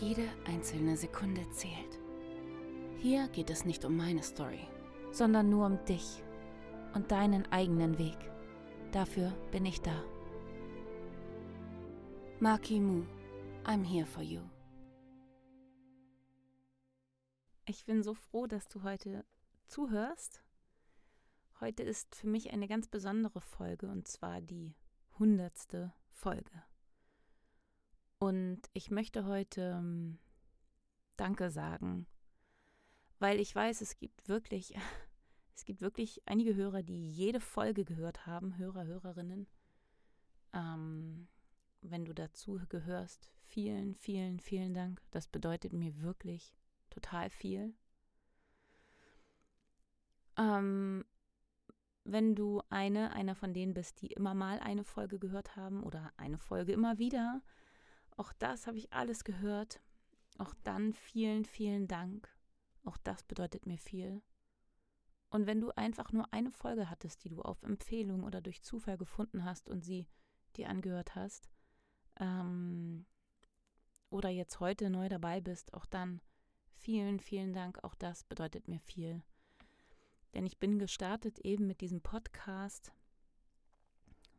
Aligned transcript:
Jede 0.00 0.26
einzelne 0.46 0.96
Sekunde 0.96 1.48
zählt. 1.50 1.98
Hier 2.98 3.28
geht 3.28 3.50
es 3.50 3.64
nicht 3.64 3.84
um 3.84 3.96
meine 3.96 4.22
Story, 4.22 4.66
sondern 5.10 5.50
nur 5.50 5.66
um 5.66 5.84
dich 5.84 6.22
und 6.94 7.10
deinen 7.10 7.50
eigenen 7.52 7.98
Weg. 7.98 8.16
Dafür 8.90 9.32
bin 9.50 9.66
ich 9.66 9.80
da. 9.82 10.02
Maki 12.40 12.80
Mu, 12.80 13.04
I'm 13.64 13.84
here 13.84 14.06
for 14.06 14.22
you. 14.22 14.40
Ich 17.66 17.84
bin 17.84 18.02
so 18.02 18.14
froh, 18.14 18.46
dass 18.46 18.68
du 18.68 18.82
heute 18.82 19.24
zuhörst. 19.66 20.42
Heute 21.60 21.82
ist 21.82 22.14
für 22.16 22.26
mich 22.26 22.50
eine 22.50 22.66
ganz 22.66 22.88
besondere 22.88 23.40
Folge 23.40 23.86
und 23.86 24.08
zwar 24.08 24.40
die 24.40 24.74
hundertste 25.18 25.92
Folge. 26.10 26.64
Und 28.22 28.60
ich 28.72 28.92
möchte 28.92 29.26
heute 29.26 29.74
ähm, 29.80 30.20
Danke 31.16 31.50
sagen, 31.50 32.06
weil 33.18 33.40
ich 33.40 33.52
weiß, 33.52 33.80
es 33.80 33.98
gibt 33.98 34.28
wirklich, 34.28 34.76
es 35.56 35.64
gibt 35.64 35.80
wirklich 35.80 36.22
einige 36.24 36.54
Hörer, 36.54 36.84
die 36.84 37.10
jede 37.10 37.40
Folge 37.40 37.84
gehört 37.84 38.24
haben, 38.24 38.58
Hörer, 38.58 38.84
Hörerinnen. 38.84 39.48
Ähm, 40.52 41.26
wenn 41.80 42.04
du 42.04 42.14
dazu 42.14 42.60
gehörst, 42.68 43.32
vielen, 43.42 43.96
vielen, 43.96 44.38
vielen 44.38 44.72
Dank. 44.72 45.02
Das 45.10 45.26
bedeutet 45.26 45.72
mir 45.72 46.00
wirklich 46.00 46.54
total 46.90 47.28
viel. 47.28 47.74
Ähm, 50.36 51.04
wenn 52.04 52.36
du 52.36 52.62
eine, 52.70 53.14
einer 53.14 53.34
von 53.34 53.52
denen 53.52 53.74
bist, 53.74 54.00
die 54.00 54.12
immer 54.12 54.34
mal 54.34 54.60
eine 54.60 54.84
Folge 54.84 55.18
gehört 55.18 55.56
haben 55.56 55.82
oder 55.82 56.12
eine 56.16 56.38
Folge 56.38 56.72
immer 56.72 56.98
wieder, 56.98 57.42
auch 58.16 58.32
das 58.34 58.66
habe 58.66 58.78
ich 58.78 58.92
alles 58.92 59.24
gehört. 59.24 59.80
Auch 60.38 60.54
dann 60.64 60.92
vielen, 60.92 61.44
vielen 61.44 61.88
Dank. 61.88 62.28
Auch 62.84 62.96
das 62.98 63.22
bedeutet 63.22 63.66
mir 63.66 63.78
viel. 63.78 64.22
Und 65.30 65.46
wenn 65.46 65.60
du 65.60 65.70
einfach 65.76 66.12
nur 66.12 66.32
eine 66.32 66.50
Folge 66.50 66.90
hattest, 66.90 67.24
die 67.24 67.30
du 67.30 67.40
auf 67.40 67.62
Empfehlung 67.62 68.24
oder 68.24 68.40
durch 68.40 68.62
Zufall 68.62 68.98
gefunden 68.98 69.44
hast 69.44 69.68
und 69.70 69.82
sie 69.84 70.06
dir 70.56 70.68
angehört 70.68 71.14
hast, 71.14 71.48
ähm, 72.20 73.06
oder 74.10 74.28
jetzt 74.28 74.60
heute 74.60 74.90
neu 74.90 75.08
dabei 75.08 75.40
bist, 75.40 75.72
auch 75.72 75.86
dann 75.86 76.20
vielen, 76.74 77.18
vielen 77.18 77.54
Dank. 77.54 77.82
Auch 77.82 77.94
das 77.94 78.24
bedeutet 78.24 78.68
mir 78.68 78.78
viel. 78.80 79.22
Denn 80.34 80.44
ich 80.44 80.58
bin 80.58 80.78
gestartet 80.78 81.38
eben 81.38 81.66
mit 81.66 81.80
diesem 81.80 82.02
Podcast, 82.02 82.92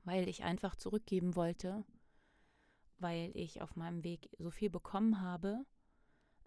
weil 0.04 0.28
ich 0.28 0.44
einfach 0.44 0.76
zurückgeben 0.76 1.36
wollte, 1.36 1.84
weil 3.00 3.32
ich 3.36 3.62
auf 3.62 3.76
meinem 3.76 4.04
Weg 4.04 4.30
so 4.40 4.50
viel 4.52 4.70
bekommen 4.70 5.22
habe 5.22 5.66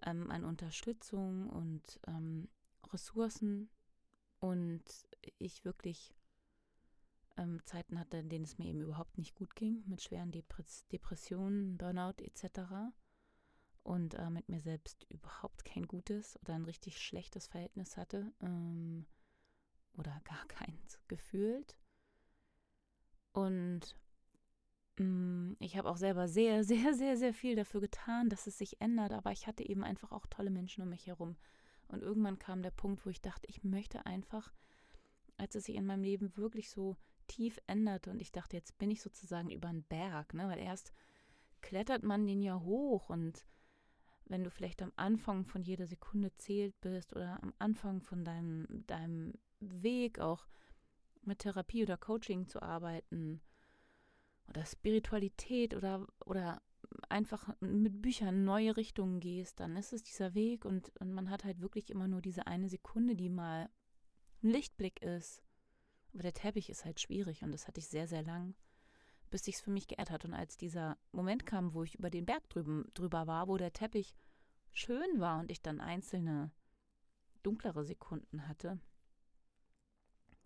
ähm, 0.04 0.30
an 0.30 0.44
Unterstützung 0.44 1.48
und 1.50 2.00
ähm, 2.06 2.48
Ressourcen 2.92 3.70
und 4.40 4.84
ich 5.38 5.64
wirklich 5.64 6.14
ähm, 7.36 7.64
Zeiten 7.64 7.98
hatte, 7.98 8.18
in 8.18 8.28
denen 8.28 8.44
es 8.44 8.58
mir 8.58 8.66
eben 8.66 8.80
überhaupt 8.80 9.18
nicht 9.18 9.34
gut 9.34 9.54
ging, 9.56 9.82
mit 9.86 10.02
schweren 10.02 10.30
Depress 10.30 10.86
Depressionen, 10.88 11.76
Burnout 11.76 12.22
etc. 12.22 12.60
Und 13.82 14.14
äh, 14.14 14.30
mit 14.30 14.48
mir 14.48 14.60
selbst 14.60 15.04
überhaupt 15.10 15.64
kein 15.64 15.86
gutes 15.86 16.38
oder 16.40 16.54
ein 16.54 16.64
richtig 16.64 16.98
schlechtes 16.98 17.46
Verhältnis 17.46 17.96
hatte 17.96 18.32
ähm, 18.40 19.06
oder 19.96 20.20
gar 20.24 20.44
keins 20.48 21.00
gefühlt. 21.08 21.76
Und 23.32 23.96
ich 24.98 25.76
habe 25.76 25.90
auch 25.90 25.96
selber 25.96 26.28
sehr, 26.28 26.64
sehr, 26.64 26.94
sehr, 26.94 27.16
sehr 27.16 27.34
viel 27.34 27.56
dafür 27.56 27.80
getan, 27.80 28.28
dass 28.28 28.46
es 28.46 28.58
sich 28.58 28.80
ändert, 28.80 29.12
aber 29.12 29.32
ich 29.32 29.46
hatte 29.46 29.68
eben 29.68 29.84
einfach 29.84 30.12
auch 30.12 30.26
tolle 30.26 30.50
Menschen 30.50 30.82
um 30.82 30.88
mich 30.88 31.06
herum. 31.06 31.36
Und 31.88 32.02
irgendwann 32.02 32.38
kam 32.38 32.62
der 32.62 32.70
Punkt, 32.70 33.04
wo 33.06 33.10
ich 33.10 33.20
dachte, 33.20 33.46
ich 33.48 33.62
möchte 33.62 34.06
einfach, 34.06 34.52
als 35.36 35.54
es 35.54 35.64
sich 35.64 35.76
in 35.76 35.86
meinem 35.86 36.02
Leben 36.02 36.36
wirklich 36.36 36.70
so 36.70 36.96
tief 37.28 37.58
änderte 37.66 38.10
und 38.10 38.20
ich 38.20 38.32
dachte, 38.32 38.56
jetzt 38.56 38.78
bin 38.78 38.90
ich 38.90 39.02
sozusagen 39.02 39.50
über 39.50 39.68
einen 39.68 39.84
Berg, 39.84 40.34
ne? 40.34 40.48
weil 40.48 40.58
erst 40.58 40.92
klettert 41.60 42.02
man 42.02 42.26
den 42.26 42.42
ja 42.42 42.60
hoch 42.60 43.10
und 43.10 43.44
wenn 44.26 44.42
du 44.42 44.50
vielleicht 44.50 44.82
am 44.82 44.92
Anfang 44.96 45.44
von 45.44 45.62
jeder 45.62 45.86
Sekunde 45.86 46.34
zählt 46.34 46.80
bist 46.80 47.14
oder 47.14 47.42
am 47.42 47.52
Anfang 47.58 48.00
von 48.00 48.24
deinem, 48.24 48.84
deinem 48.86 49.34
Weg 49.60 50.18
auch 50.18 50.46
mit 51.22 51.40
Therapie 51.40 51.82
oder 51.82 51.96
Coaching 51.96 52.48
zu 52.48 52.62
arbeiten 52.62 53.40
oder 54.48 54.64
Spiritualität 54.64 55.74
oder, 55.74 56.06
oder 56.24 56.62
einfach 57.08 57.48
mit 57.60 58.00
Büchern 58.02 58.44
neue 58.44 58.76
Richtungen 58.76 59.20
gehst, 59.20 59.60
dann 59.60 59.76
ist 59.76 59.92
es 59.92 60.02
dieser 60.02 60.34
Weg 60.34 60.64
und, 60.64 60.92
und 61.00 61.12
man 61.12 61.30
hat 61.30 61.44
halt 61.44 61.60
wirklich 61.60 61.90
immer 61.90 62.08
nur 62.08 62.20
diese 62.20 62.46
eine 62.46 62.68
Sekunde, 62.68 63.16
die 63.16 63.28
mal 63.28 63.68
ein 64.42 64.50
Lichtblick 64.50 65.02
ist. 65.02 65.42
Aber 66.12 66.22
der 66.22 66.32
Teppich 66.32 66.70
ist 66.70 66.84
halt 66.84 67.00
schwierig 67.00 67.42
und 67.42 67.52
das 67.52 67.66
hatte 67.66 67.80
ich 67.80 67.88
sehr, 67.88 68.08
sehr 68.08 68.22
lang, 68.22 68.54
bis 69.30 69.44
sich 69.44 69.56
es 69.56 69.60
für 69.60 69.70
mich 69.70 69.88
geehrt 69.88 70.10
hat. 70.10 70.24
Und 70.24 70.34
als 70.34 70.56
dieser 70.56 70.96
Moment 71.12 71.46
kam, 71.46 71.74
wo 71.74 71.82
ich 71.82 71.96
über 71.96 72.10
den 72.10 72.26
Berg 72.26 72.48
drüben, 72.48 72.86
drüber 72.94 73.26
war, 73.26 73.48
wo 73.48 73.56
der 73.56 73.72
Teppich 73.72 74.14
schön 74.72 75.20
war 75.20 75.40
und 75.40 75.50
ich 75.50 75.62
dann 75.62 75.80
einzelne 75.80 76.52
dunklere 77.42 77.84
Sekunden 77.84 78.48
hatte, 78.48 78.80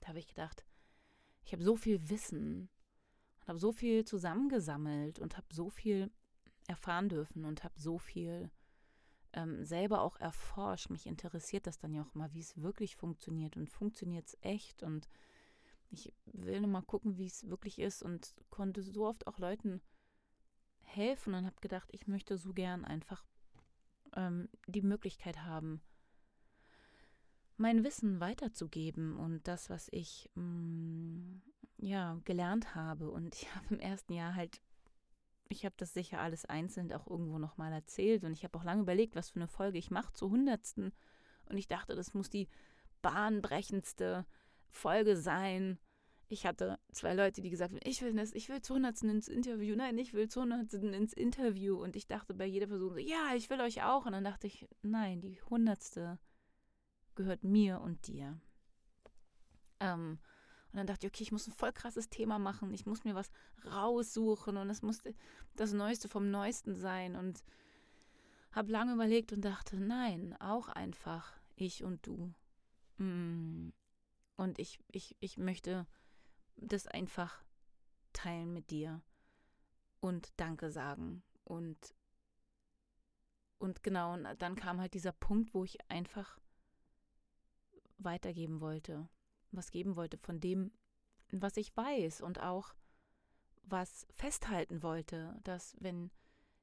da 0.00 0.08
habe 0.08 0.18
ich 0.18 0.28
gedacht, 0.28 0.64
ich 1.44 1.52
habe 1.52 1.62
so 1.62 1.76
viel 1.76 2.10
Wissen 2.10 2.68
habe 3.50 3.58
so 3.58 3.72
viel 3.72 4.04
zusammengesammelt 4.04 5.18
und 5.18 5.36
habe 5.36 5.46
so 5.50 5.68
viel 5.68 6.10
erfahren 6.68 7.08
dürfen 7.08 7.44
und 7.44 7.64
habe 7.64 7.74
so 7.78 7.98
viel 7.98 8.50
ähm, 9.32 9.64
selber 9.64 10.02
auch 10.02 10.16
erforscht. 10.16 10.88
Mich 10.88 11.06
interessiert 11.06 11.66
das 11.66 11.78
dann 11.78 11.92
ja 11.92 12.02
auch 12.02 12.14
immer, 12.14 12.32
wie 12.32 12.40
es 12.40 12.62
wirklich 12.62 12.96
funktioniert 12.96 13.56
und 13.56 13.68
funktioniert 13.68 14.28
es 14.28 14.38
echt 14.40 14.82
und 14.82 15.08
ich 15.90 16.12
will 16.26 16.60
nur 16.60 16.70
mal 16.70 16.82
gucken, 16.82 17.18
wie 17.18 17.26
es 17.26 17.48
wirklich 17.48 17.80
ist 17.80 18.02
und 18.02 18.34
konnte 18.48 18.82
so 18.82 19.06
oft 19.06 19.26
auch 19.26 19.38
Leuten 19.40 19.82
helfen 20.82 21.34
und 21.34 21.44
habe 21.44 21.60
gedacht, 21.60 21.88
ich 21.92 22.06
möchte 22.06 22.38
so 22.38 22.52
gern 22.52 22.84
einfach 22.84 23.24
ähm, 24.14 24.48
die 24.68 24.82
Möglichkeit 24.82 25.42
haben, 25.42 25.82
mein 27.56 27.82
Wissen 27.82 28.20
weiterzugeben 28.20 29.16
und 29.16 29.48
das, 29.48 29.68
was 29.70 29.88
ich 29.90 30.30
mh, 30.36 30.44
mm, 30.44 31.42
ja 31.80 32.20
gelernt 32.24 32.74
habe. 32.74 33.10
Und 33.10 33.34
ich 33.34 33.48
habe 33.54 33.74
im 33.74 33.80
ersten 33.80 34.12
Jahr 34.12 34.34
halt, 34.34 34.60
ich 35.48 35.64
habe 35.64 35.74
das 35.78 35.92
sicher 35.92 36.20
alles 36.20 36.44
einzeln 36.44 36.92
auch 36.92 37.06
irgendwo 37.06 37.38
nochmal 37.38 37.72
erzählt 37.72 38.24
und 38.24 38.32
ich 38.32 38.44
habe 38.44 38.56
auch 38.56 38.64
lange 38.64 38.82
überlegt, 38.82 39.16
was 39.16 39.30
für 39.30 39.40
eine 39.40 39.48
Folge 39.48 39.78
ich 39.78 39.90
mache 39.90 40.12
zur 40.12 40.30
hundertsten. 40.30 40.92
Und 41.46 41.58
ich 41.58 41.66
dachte, 41.66 41.96
das 41.96 42.14
muss 42.14 42.30
die 42.30 42.48
bahnbrechendste 43.02 44.26
Folge 44.68 45.16
sein. 45.16 45.78
Ich 46.28 46.46
hatte 46.46 46.78
zwei 46.92 47.14
Leute, 47.14 47.40
die 47.40 47.50
gesagt 47.50 47.72
haben, 47.72 47.80
ich 47.82 48.02
will 48.02 48.14
das, 48.14 48.32
ich 48.32 48.48
will 48.48 48.62
zu 48.62 48.74
Hundertsten 48.74 49.10
ins 49.10 49.26
Interview. 49.26 49.74
Nein, 49.74 49.98
ich 49.98 50.12
will 50.12 50.28
zu 50.28 50.42
Hundertsten 50.42 50.94
ins 50.94 51.12
Interview. 51.12 51.82
Und 51.82 51.96
ich 51.96 52.06
dachte 52.06 52.34
bei 52.34 52.46
jeder 52.46 52.68
Person 52.68 52.92
so, 52.92 52.98
ja, 52.98 53.34
ich 53.34 53.50
will 53.50 53.60
euch 53.60 53.82
auch. 53.82 54.06
Und 54.06 54.12
dann 54.12 54.22
dachte 54.22 54.46
ich, 54.46 54.68
nein, 54.82 55.20
die 55.20 55.42
Hundertste 55.42 56.20
gehört 57.16 57.42
mir 57.42 57.80
und 57.80 58.06
dir. 58.06 58.40
Ähm, 59.80 60.20
und 60.72 60.76
dann 60.76 60.86
dachte 60.86 61.06
ich, 61.06 61.12
okay, 61.12 61.22
ich 61.24 61.32
muss 61.32 61.48
ein 61.48 61.52
voll 61.52 61.72
krasses 61.72 62.08
Thema 62.08 62.38
machen. 62.38 62.72
Ich 62.72 62.86
muss 62.86 63.02
mir 63.02 63.16
was 63.16 63.30
raussuchen 63.64 64.56
und 64.56 64.70
es 64.70 64.82
muss 64.82 65.02
das 65.56 65.72
Neueste 65.72 66.08
vom 66.08 66.30
Neuesten 66.30 66.76
sein. 66.76 67.16
Und 67.16 67.42
habe 68.52 68.70
lange 68.70 68.94
überlegt 68.94 69.32
und 69.32 69.42
dachte, 69.42 69.80
nein, 69.80 70.36
auch 70.40 70.68
einfach 70.68 71.32
ich 71.56 71.82
und 71.82 72.06
du. 72.06 72.32
Mm. 72.98 73.70
Und 74.36 74.58
ich, 74.58 74.78
ich, 74.90 75.16
ich 75.20 75.38
möchte 75.38 75.86
das 76.56 76.86
einfach 76.86 77.42
teilen 78.12 78.52
mit 78.52 78.70
dir 78.70 79.02
und 79.98 80.32
Danke 80.36 80.70
sagen. 80.70 81.22
Und, 81.44 81.94
und 83.58 83.82
genau, 83.82 84.14
und 84.14 84.26
dann 84.38 84.54
kam 84.54 84.80
halt 84.80 84.94
dieser 84.94 85.12
Punkt, 85.12 85.52
wo 85.52 85.64
ich 85.64 85.78
einfach 85.90 86.38
weitergeben 87.98 88.60
wollte, 88.60 89.08
was 89.52 89.70
geben 89.70 89.96
wollte 89.96 90.18
von 90.18 90.40
dem, 90.40 90.72
was 91.32 91.56
ich 91.56 91.76
weiß 91.76 92.20
und 92.20 92.40
auch 92.40 92.74
was 93.62 94.06
festhalten 94.14 94.82
wollte, 94.82 95.38
dass 95.44 95.76
wenn 95.80 96.10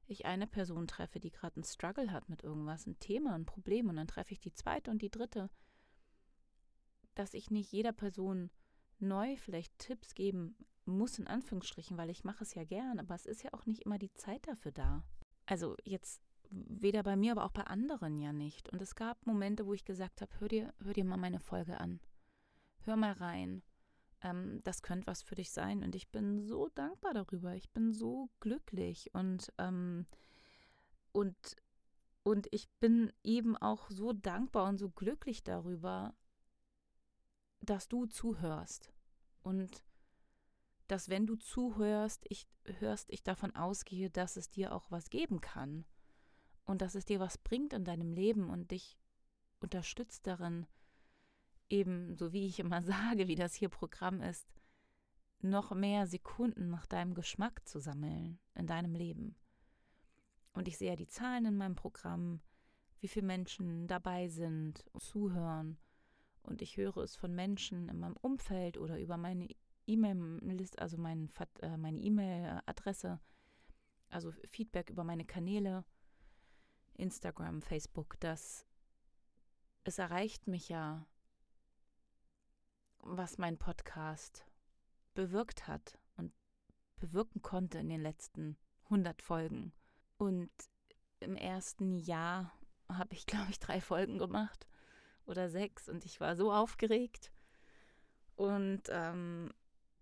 ich 0.08 0.26
eine 0.26 0.48
Person 0.48 0.88
treffe, 0.88 1.20
die 1.20 1.32
gerade 1.32 1.58
einen 1.58 1.64
Struggle 1.64 2.12
hat 2.12 2.30
mit 2.30 2.44
irgendwas, 2.44 2.86
ein 2.86 3.00
Thema, 3.00 3.34
ein 3.36 3.46
Problem, 3.46 3.90
und 3.90 3.98
dann 3.98 4.08
treffe 4.08 4.32
ich 4.32 4.40
die 4.40 4.54
zweite 4.54 4.90
und 4.90 5.02
die 5.02 5.12
dritte, 5.12 5.50
dass 7.16 7.34
ich 7.34 7.52
nicht 7.52 7.72
jeder 7.72 7.92
Person 7.92 8.50
neu 9.00 9.36
vielleicht 9.38 9.78
Tipps 9.80 10.16
geben 10.16 10.56
muss, 10.86 11.20
in 11.20 11.28
Anführungsstrichen, 11.28 11.98
weil 11.98 12.10
ich 12.10 12.24
mache 12.24 12.44
es 12.44 12.54
ja 12.54 12.64
gern, 12.64 13.00
aber 13.00 13.16
es 13.16 13.26
ist 13.26 13.44
ja 13.44 13.54
auch 13.54 13.66
nicht 13.66 13.82
immer 13.82 14.00
die 14.00 14.14
Zeit 14.14 14.48
dafür 14.48 14.72
da. 14.72 15.04
Also 15.46 15.76
jetzt 15.84 16.22
weder 16.50 17.04
bei 17.04 17.16
mir, 17.16 17.34
aber 17.34 17.44
auch 17.44 17.52
bei 17.52 17.64
anderen 17.64 18.18
ja 18.20 18.32
nicht. 18.32 18.70
Und 18.70 18.82
es 18.82 18.96
gab 18.96 19.26
Momente, 19.26 19.66
wo 19.66 19.74
ich 19.74 19.84
gesagt 19.84 20.22
habe, 20.22 20.32
hör 20.40 20.48
dir, 20.48 20.74
hör 20.84 20.94
dir 20.94 21.04
mal 21.04 21.18
meine 21.18 21.40
Folge 21.40 21.80
an. 21.80 22.00
Hör 22.88 22.96
mal 22.96 23.12
rein. 23.12 23.64
Ähm, 24.22 24.62
das 24.64 24.82
könnte 24.82 25.08
was 25.08 25.22
für 25.22 25.36
dich 25.36 25.52
sein. 25.52 25.84
Und 25.84 25.94
ich 25.94 26.10
bin 26.10 26.40
so 26.40 26.70
dankbar 26.70 27.14
darüber. 27.14 27.54
Ich 27.54 27.70
bin 27.72 27.92
so 27.92 28.30
glücklich 28.40 29.14
und, 29.14 29.52
ähm, 29.58 30.06
und, 31.12 31.58
und 32.24 32.48
ich 32.52 32.70
bin 32.80 33.12
eben 33.26 33.58
auch 33.58 33.90
so 33.90 34.14
dankbar 34.14 34.70
und 34.70 34.78
so 34.78 34.90
glücklich 34.90 35.44
darüber, 35.44 36.16
dass 37.60 37.90
du 37.90 38.06
zuhörst. 38.06 38.94
Und 39.42 39.84
dass 40.88 41.10
wenn 41.10 41.28
du 41.28 41.36
zuhörst, 41.36 42.26
ich 42.30 42.48
hörst, 42.80 43.12
ich 43.12 43.22
davon 43.22 43.54
ausgehe, 43.54 44.10
dass 44.10 44.38
es 44.38 44.50
dir 44.50 44.74
auch 44.74 44.90
was 44.92 45.10
geben 45.10 45.42
kann 45.42 45.84
und 46.64 46.82
dass 46.82 46.96
es 46.96 47.04
dir 47.04 47.20
was 47.20 47.38
bringt 47.38 47.74
in 47.74 47.84
deinem 47.84 48.14
Leben 48.14 48.50
und 48.50 48.72
dich 48.72 48.98
unterstützt 49.60 50.26
darin, 50.26 50.68
eben, 51.70 52.16
so 52.16 52.34
wie 52.34 52.48
ich 52.48 52.60
immer 52.60 52.82
sage, 52.84 53.28
wie 53.28 53.36
das 53.36 53.54
hier 53.54 53.70
Programm 53.70 54.22
ist, 54.22 54.48
noch 55.42 55.72
mehr 55.72 56.08
Sekunden 56.08 56.70
nach 56.70 56.88
deinem 56.88 57.14
Geschmack 57.14 57.68
zu 57.68 57.80
sammeln 57.80 58.40
in 58.56 58.68
deinem 58.68 58.96
Leben. 58.96 59.36
Und 60.54 60.68
ich 60.68 60.78
sehe 60.78 60.90
ja 60.90 60.96
die 60.96 61.08
Zahlen 61.08 61.46
in 61.46 61.58
meinem 61.58 61.76
Programm, 61.76 62.42
wie 63.00 63.08
viele 63.08 63.28
Menschen 63.28 63.88
dabei 63.88 64.28
sind 64.28 64.84
und 64.94 65.02
zuhören. 65.02 65.78
Und 66.42 66.62
ich 66.62 66.78
höre 66.78 66.98
es 66.98 67.16
von 67.16 67.36
Menschen 67.36 67.90
in 67.90 68.00
meinem 68.00 68.18
Umfeld 68.18 68.78
oder 68.78 69.00
über 69.00 69.18
meine 69.18 69.48
E-Mail-List, 69.86 70.80
also 70.80 70.98
mein, 70.98 71.30
äh, 71.62 71.78
meine 71.78 72.00
E-Mail-Adresse, 72.00 73.20
also 74.10 74.32
Feedback 74.50 74.90
über 74.90 75.04
meine 75.04 75.26
Kanäle. 75.26 75.86
Instagram, 76.98 77.62
Facebook, 77.62 78.20
dass 78.20 78.66
es 79.84 80.00
erreicht 80.00 80.48
mich 80.48 80.70
ja, 80.70 81.06
was 83.10 83.38
mein 83.38 83.58
Podcast 83.58 84.46
bewirkt 85.14 85.68
hat 85.68 85.98
und 86.18 86.34
bewirken 86.98 87.42
konnte 87.42 87.80
in 87.80 87.90
den 87.90 88.02
letzten 88.02 88.58
100 88.86 89.22
Folgen. 89.22 89.74
Und 90.18 90.52
im 91.20 91.36
ersten 91.36 91.98
Jahr 91.98 92.52
habe 92.90 93.14
ich, 93.14 93.26
glaube 93.28 93.52
ich, 93.52 93.60
drei 93.60 93.82
Folgen 93.82 94.18
gemacht 94.18 94.68
oder 95.26 95.50
sechs 95.50 95.90
und 95.90 96.06
ich 96.06 96.20
war 96.20 96.36
so 96.36 96.52
aufgeregt. 96.52 97.32
Und 98.36 98.84
ähm, 98.90 99.52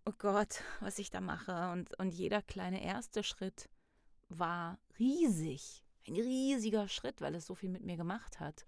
oh 0.06 0.14
Gott, 0.18 0.62
was 0.82 1.00
ich 1.00 1.10
da 1.10 1.22
mache. 1.22 1.72
Und, 1.72 1.98
und 2.00 2.14
jeder 2.14 2.42
kleine 2.42 2.84
erste 2.84 3.24
Schritt 3.24 3.70
war 4.28 4.80
riesig 5.00 5.86
ein 6.08 6.16
riesiger 6.16 6.88
Schritt, 6.88 7.22
weil 7.22 7.36
es 7.36 7.46
so 7.46 7.56
viel 7.56 7.70
mit 7.70 7.84
mir 7.84 7.98
gemacht 7.98 8.40
hat. 8.40 8.66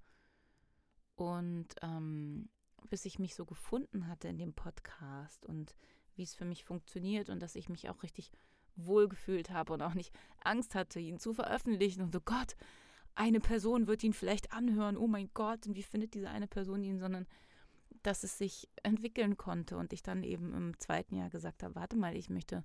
Und 1.15 1.67
ähm, 1.81 2.49
bis 2.89 3.05
ich 3.05 3.19
mich 3.19 3.35
so 3.35 3.45
gefunden 3.45 4.07
hatte 4.07 4.27
in 4.27 4.37
dem 4.37 4.53
Podcast 4.53 5.45
und 5.45 5.75
wie 6.15 6.23
es 6.23 6.35
für 6.35 6.45
mich 6.45 6.63
funktioniert 6.63 7.29
und 7.29 7.41
dass 7.41 7.55
ich 7.55 7.69
mich 7.69 7.89
auch 7.89 8.03
richtig 8.03 8.31
wohlgefühlt 8.75 9.49
habe 9.49 9.73
und 9.73 9.81
auch 9.81 9.93
nicht 9.93 10.13
Angst 10.43 10.75
hatte, 10.75 10.99
ihn 10.99 11.19
zu 11.19 11.33
veröffentlichen 11.33 12.01
und 12.01 12.11
so 12.11 12.21
Gott, 12.21 12.55
eine 13.15 13.39
Person 13.39 13.87
wird 13.87 14.03
ihn 14.03 14.13
vielleicht 14.13 14.53
anhören, 14.53 14.97
oh 14.97 15.07
mein 15.07 15.29
Gott, 15.33 15.65
und 15.65 15.75
wie 15.75 15.83
findet 15.83 16.13
diese 16.13 16.29
eine 16.29 16.47
Person 16.47 16.83
ihn, 16.83 16.99
sondern 16.99 17.25
dass 18.03 18.23
es 18.23 18.37
sich 18.37 18.69
entwickeln 18.83 19.37
konnte 19.37 19.75
und 19.77 19.91
ich 19.91 20.03
dann 20.03 20.23
eben 20.23 20.53
im 20.53 20.79
zweiten 20.79 21.15
Jahr 21.15 21.29
gesagt 21.29 21.63
habe, 21.63 21.75
warte 21.75 21.97
mal, 21.97 22.15
ich 22.15 22.29
möchte, 22.29 22.63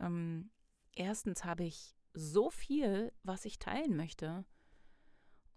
ähm, 0.00 0.50
erstens 0.92 1.44
habe 1.44 1.64
ich 1.64 1.94
so 2.14 2.50
viel, 2.50 3.12
was 3.22 3.44
ich 3.44 3.58
teilen 3.58 3.96
möchte. 3.96 4.44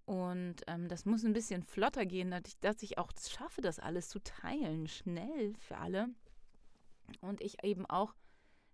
Und 0.10 0.64
ähm, 0.66 0.88
das 0.88 1.06
muss 1.06 1.24
ein 1.24 1.34
bisschen 1.34 1.62
flotter 1.62 2.04
gehen, 2.04 2.32
dass 2.32 2.42
ich, 2.48 2.60
dass 2.62 2.82
ich 2.82 2.98
auch 2.98 3.12
schaffe, 3.16 3.62
das 3.62 3.78
alles 3.78 4.10
zu 4.10 4.18
teilen, 4.24 4.88
schnell 4.88 5.54
für 5.60 5.78
alle. 5.78 6.10
Und 7.22 7.42
ich 7.42 7.64
eben 7.64 7.86
auch 7.86 8.16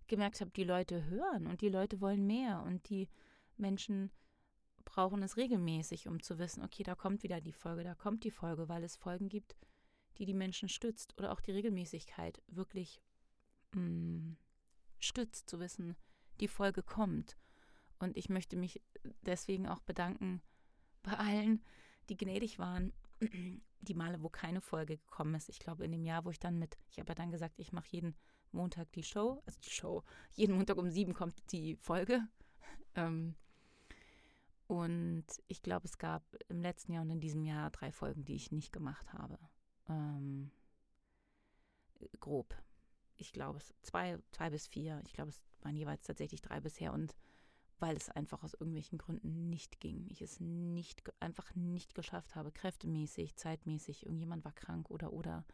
gemerkt 0.08 0.40
habe, 0.40 0.52
die 0.52 0.64
Leute 0.64 1.04
hören 1.08 1.48
und 1.48 1.60
die 1.60 1.68
Leute 1.68 2.00
wollen 2.00 2.26
mehr 2.26 2.64
und 2.64 2.88
die 2.88 3.10
Menschen 3.58 4.12
brauchen 4.86 5.22
es 5.24 5.36
regelmäßig, 5.36 6.08
um 6.08 6.24
zu 6.24 6.40
wissen, 6.40 6.64
okay, 6.64 6.84
da 6.84 6.96
kommt 6.96 7.22
wieder 7.22 7.42
die 7.42 7.52
Folge, 7.52 7.84
da 7.84 7.96
kommt 7.96 8.24
die 8.24 8.32
Folge, 8.32 8.70
weil 8.70 8.86
es 8.86 8.96
Folgen 8.96 9.28
gibt, 9.28 9.58
die 10.18 10.26
die 10.26 10.34
Menschen 10.34 10.70
stützt 10.70 11.18
oder 11.18 11.34
auch 11.34 11.42
die 11.42 11.52
Regelmäßigkeit 11.52 12.42
wirklich 12.48 13.02
mh, 13.74 13.82
mm, 13.82 14.38
stützt, 15.00 15.50
zu 15.50 15.60
wissen, 15.60 15.98
die 16.40 16.48
Folge 16.48 16.82
kommt. 16.82 17.36
Und 18.00 18.16
ich 18.16 18.30
möchte 18.30 18.56
mich 18.56 18.82
deswegen 19.26 19.68
auch 19.68 19.82
bedanken 19.82 20.42
bei 21.06 21.18
allen, 21.18 21.64
die 22.10 22.18
gnädig 22.18 22.60
waren. 22.60 22.94
Die 23.82 23.94
Male, 23.94 24.22
wo 24.22 24.30
keine 24.30 24.62
Folge 24.62 24.98
gekommen 24.98 25.36
ist. 25.36 25.48
Ich 25.48 25.60
glaube, 25.60 25.86
in 25.86 25.92
dem 25.92 26.06
Jahr, 26.06 26.26
wo 26.26 26.32
ich 26.32 26.40
dann 26.40 26.58
mit, 26.60 26.78
ich 26.90 27.00
habe 27.00 27.10
ja 27.10 27.16
dann 27.16 27.32
gesagt, 27.32 27.60
ich 27.60 27.72
mache 27.72 27.88
jeden 27.92 28.16
Montag 28.52 28.92
die 28.94 29.04
Show, 29.04 29.44
also 29.46 29.60
die 29.64 29.70
Show, 29.70 30.04
jeden 30.32 30.56
Montag 30.56 30.78
um 30.78 30.90
sieben 30.90 31.14
kommt 31.14 31.36
die 31.52 31.76
Folge. 31.76 32.28
Ähm, 32.96 33.36
und 34.68 35.26
ich 35.48 35.62
glaube, 35.62 35.86
es 35.86 35.98
gab 35.98 36.24
im 36.50 36.62
letzten 36.62 36.94
Jahr 36.94 37.04
und 37.04 37.12
in 37.12 37.20
diesem 37.20 37.44
Jahr 37.44 37.70
drei 37.70 37.92
Folgen, 37.92 38.26
die 38.26 38.36
ich 38.36 38.52
nicht 38.52 38.74
gemacht 38.74 39.14
habe. 39.14 39.38
Ähm, 39.88 40.52
grob. 42.20 42.56
Ich 43.18 43.32
glaube, 43.32 43.60
es 43.60 43.74
zwei, 43.82 44.18
zwei 44.32 44.50
bis 44.50 44.68
vier. 44.68 45.02
Ich 45.06 45.14
glaube, 45.14 45.30
es 45.30 45.44
waren 45.62 45.76
jeweils 45.76 46.04
tatsächlich 46.04 46.42
drei 46.42 46.60
bisher. 46.60 46.94
Und 46.94 47.16
weil 47.80 47.98
es 47.98 48.10
einfach 48.10 48.44
aus 48.44 48.54
irgendwelchen 48.54 48.98
Gründen 48.98 49.50
nicht 49.50 49.80
ging. 49.80 50.08
Ich 50.10 50.22
es 50.22 50.40
nicht, 50.40 51.04
einfach 51.20 51.54
nicht 51.56 51.94
geschafft 51.94 52.36
habe, 52.36 52.52
kräftemäßig, 52.52 53.36
zeitmäßig. 53.36 54.06
Irgendjemand 54.06 54.46
war 54.46 54.54
krank 54.54 54.90
oder 54.90 55.12
oder. 55.12 55.46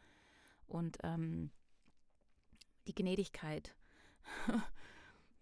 Und 0.66 0.98
ähm, 1.02 1.50
die 2.86 2.94
Gnädigkeit, 2.94 3.74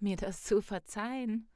mir 0.01 0.17
das 0.17 0.43
zu 0.43 0.63
verzeihen, 0.63 1.49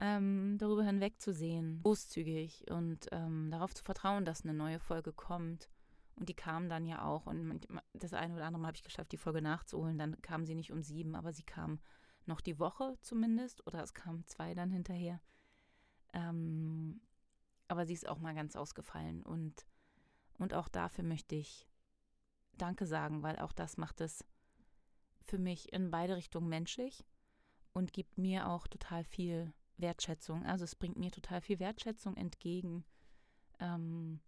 ähm, 0.00 0.56
darüber 0.58 0.82
hinwegzusehen, 0.84 1.80
großzügig 1.82 2.70
und 2.70 3.06
ähm, 3.12 3.50
darauf 3.50 3.74
zu 3.74 3.84
vertrauen, 3.84 4.24
dass 4.24 4.42
eine 4.42 4.54
neue 4.54 4.80
Folge 4.80 5.12
kommt. 5.12 5.68
Und 6.16 6.28
die 6.28 6.34
kam 6.34 6.68
dann 6.68 6.86
ja 6.86 7.04
auch. 7.04 7.26
Und 7.26 7.66
das 7.94 8.12
eine 8.12 8.34
oder 8.34 8.44
andere 8.44 8.60
Mal 8.60 8.68
habe 8.68 8.76
ich 8.76 8.82
geschafft, 8.82 9.12
die 9.12 9.16
Folge 9.16 9.40
nachzuholen. 9.40 9.98
Dann 9.98 10.20
kam 10.22 10.44
sie 10.44 10.54
nicht 10.54 10.72
um 10.72 10.82
sieben, 10.82 11.14
aber 11.14 11.32
sie 11.32 11.44
kam 11.44 11.78
noch 12.26 12.40
die 12.40 12.58
Woche 12.58 12.96
zumindest, 13.00 13.66
oder 13.66 13.82
es 13.82 13.94
kamen 13.94 14.26
zwei 14.26 14.54
dann 14.54 14.70
hinterher. 14.70 15.20
Ähm, 16.12 17.00
aber 17.68 17.86
sie 17.86 17.94
ist 17.94 18.08
auch 18.08 18.18
mal 18.18 18.34
ganz 18.34 18.56
ausgefallen 18.56 19.22
und, 19.22 19.66
und 20.38 20.54
auch 20.54 20.68
dafür 20.68 21.04
möchte 21.04 21.34
ich 21.34 21.68
Danke 22.58 22.86
sagen, 22.86 23.22
weil 23.22 23.38
auch 23.38 23.52
das 23.52 23.76
macht 23.76 24.00
es 24.00 24.24
für 25.22 25.38
mich 25.38 25.72
in 25.72 25.90
beide 25.90 26.16
Richtungen 26.16 26.48
menschlich 26.48 27.04
und 27.72 27.92
gibt 27.92 28.18
mir 28.18 28.48
auch 28.48 28.66
total 28.66 29.04
viel 29.04 29.52
Wertschätzung. 29.78 30.44
Also 30.44 30.64
es 30.64 30.76
bringt 30.76 30.98
mir 30.98 31.10
total 31.10 31.40
viel 31.40 31.58
Wertschätzung 31.58 32.16
entgegen, 32.16 32.84
ähm, 33.58 34.20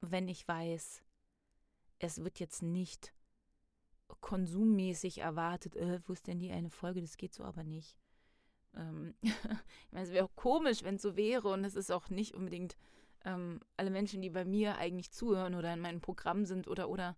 wenn 0.00 0.28
ich 0.28 0.46
weiß, 0.46 1.02
es 1.98 2.22
wird 2.22 2.38
jetzt 2.38 2.62
nicht 2.62 3.14
konsummäßig 4.20 5.18
erwartet, 5.18 5.76
äh, 5.76 6.00
wo 6.06 6.12
ist 6.12 6.26
denn 6.26 6.38
die 6.38 6.50
eine 6.50 6.70
Folge, 6.70 7.00
das 7.00 7.16
geht 7.16 7.34
so 7.34 7.44
aber 7.44 7.64
nicht. 7.64 7.96
Ähm, 8.76 9.14
ich 9.22 9.32
meine, 9.92 10.06
es 10.06 10.12
wäre 10.12 10.24
auch 10.24 10.36
komisch, 10.36 10.82
wenn 10.82 10.96
es 10.96 11.02
so 11.02 11.16
wäre 11.16 11.48
und 11.48 11.64
es 11.64 11.74
ist 11.74 11.90
auch 11.90 12.08
nicht 12.10 12.34
unbedingt 12.34 12.76
ähm, 13.24 13.60
alle 13.76 13.90
Menschen, 13.90 14.22
die 14.22 14.30
bei 14.30 14.44
mir 14.44 14.78
eigentlich 14.78 15.10
zuhören 15.10 15.54
oder 15.54 15.72
in 15.72 15.80
meinem 15.80 16.00
Programm 16.00 16.44
sind 16.44 16.68
oder 16.68 16.88
oder 16.88 17.16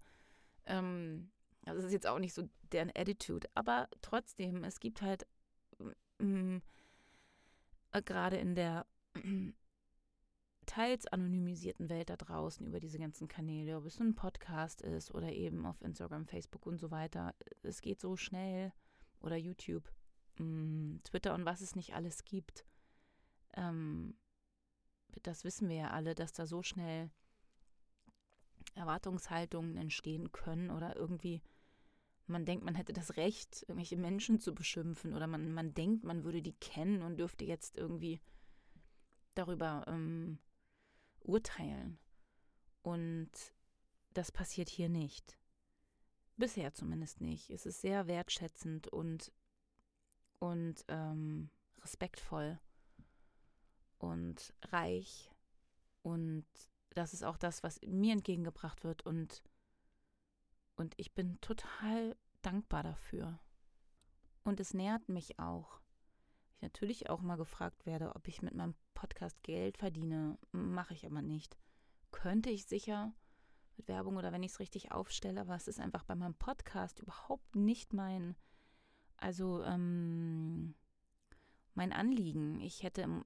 ähm, 0.66 1.30
also 1.66 1.78
das 1.78 1.86
ist 1.86 1.92
jetzt 1.92 2.06
auch 2.06 2.18
nicht 2.18 2.34
so 2.34 2.48
deren 2.72 2.90
Attitude, 2.94 3.48
aber 3.54 3.88
trotzdem, 4.00 4.64
es 4.64 4.80
gibt 4.80 5.02
halt 5.02 5.26
mm, 6.18 6.58
äh, 7.92 8.02
gerade 8.02 8.36
in 8.36 8.54
der 8.54 8.86
teils 10.66 11.06
anonymisierten 11.06 11.88
Welt 11.88 12.10
da 12.10 12.16
draußen 12.16 12.66
über 12.66 12.80
diese 12.80 12.98
ganzen 12.98 13.28
Kanäle, 13.28 13.76
ob 13.76 13.86
es 13.86 14.00
ein 14.00 14.14
Podcast 14.14 14.82
ist 14.82 15.12
oder 15.12 15.32
eben 15.32 15.66
auf 15.66 15.80
Instagram, 15.82 16.26
Facebook 16.26 16.66
und 16.66 16.78
so 16.78 16.90
weiter. 16.90 17.34
Es 17.62 17.80
geht 17.80 18.00
so 18.00 18.16
schnell 18.16 18.72
oder 19.20 19.36
YouTube, 19.36 19.90
mm, 20.38 20.98
Twitter 21.04 21.34
und 21.34 21.44
was 21.44 21.60
es 21.60 21.76
nicht 21.76 21.94
alles 21.94 22.24
gibt. 22.24 22.64
Ähm, 23.54 24.16
das 25.22 25.44
wissen 25.44 25.68
wir 25.68 25.76
ja 25.76 25.90
alle, 25.90 26.14
dass 26.14 26.32
da 26.32 26.46
so 26.46 26.62
schnell 26.62 27.10
Erwartungshaltungen 28.74 29.76
entstehen 29.76 30.30
können 30.30 30.70
oder 30.70 30.94
irgendwie 30.96 31.42
man 32.30 32.44
denkt, 32.44 32.64
man 32.64 32.76
hätte 32.76 32.92
das 32.92 33.16
Recht, 33.16 33.64
irgendwelche 33.66 33.96
Menschen 33.96 34.38
zu 34.38 34.54
beschimpfen 34.54 35.14
oder 35.14 35.26
man, 35.26 35.52
man 35.52 35.74
denkt, 35.74 36.04
man 36.04 36.24
würde 36.24 36.42
die 36.42 36.52
kennen 36.52 37.02
und 37.02 37.18
dürfte 37.18 37.44
jetzt 37.44 37.76
irgendwie 37.76 38.20
darüber 39.34 39.84
ähm, 39.88 40.38
urteilen. 41.24 41.98
Und 42.82 43.30
das 44.14 44.32
passiert 44.32 44.68
hier 44.68 44.88
nicht. 44.88 45.38
Bisher 46.36 46.72
zumindest 46.72 47.20
nicht. 47.20 47.50
Es 47.50 47.66
ist 47.66 47.80
sehr 47.80 48.06
wertschätzend 48.06 48.88
und, 48.88 49.32
und 50.38 50.84
ähm, 50.88 51.50
respektvoll 51.82 52.58
und 53.98 54.54
reich. 54.68 55.30
Und 56.02 56.46
das 56.90 57.12
ist 57.12 57.24
auch 57.24 57.36
das, 57.36 57.62
was 57.62 57.80
mir 57.86 58.12
entgegengebracht 58.12 58.84
wird. 58.84 59.04
Und, 59.04 59.42
und 60.76 60.94
ich 60.96 61.12
bin 61.12 61.40
total 61.40 62.16
dankbar 62.42 62.82
dafür. 62.82 63.38
Und 64.42 64.60
es 64.60 64.74
nährt 64.74 65.08
mich 65.08 65.38
auch. 65.38 65.79
Ich 66.60 66.62
natürlich 66.62 67.08
auch 67.08 67.22
mal 67.22 67.36
gefragt 67.36 67.86
werde, 67.86 68.14
ob 68.14 68.28
ich 68.28 68.42
mit 68.42 68.54
meinem 68.54 68.74
Podcast 68.92 69.42
Geld 69.42 69.78
verdiene. 69.78 70.36
Mache 70.52 70.92
ich 70.92 71.06
aber 71.06 71.22
nicht. 71.22 71.56
Könnte 72.10 72.50
ich 72.50 72.66
sicher, 72.66 73.14
mit 73.78 73.88
Werbung 73.88 74.18
oder 74.18 74.30
wenn 74.30 74.42
ich 74.42 74.52
es 74.52 74.60
richtig 74.60 74.92
aufstelle, 74.92 75.40
aber 75.40 75.54
es 75.54 75.68
ist 75.68 75.80
einfach 75.80 76.04
bei 76.04 76.14
meinem 76.14 76.34
Podcast 76.34 76.98
überhaupt 76.98 77.56
nicht 77.56 77.94
mein, 77.94 78.36
also 79.16 79.64
ähm, 79.64 80.74
mein 81.72 81.94
Anliegen. 81.94 82.60
Ich 82.60 82.82
hätte 82.82 83.00
im, 83.00 83.24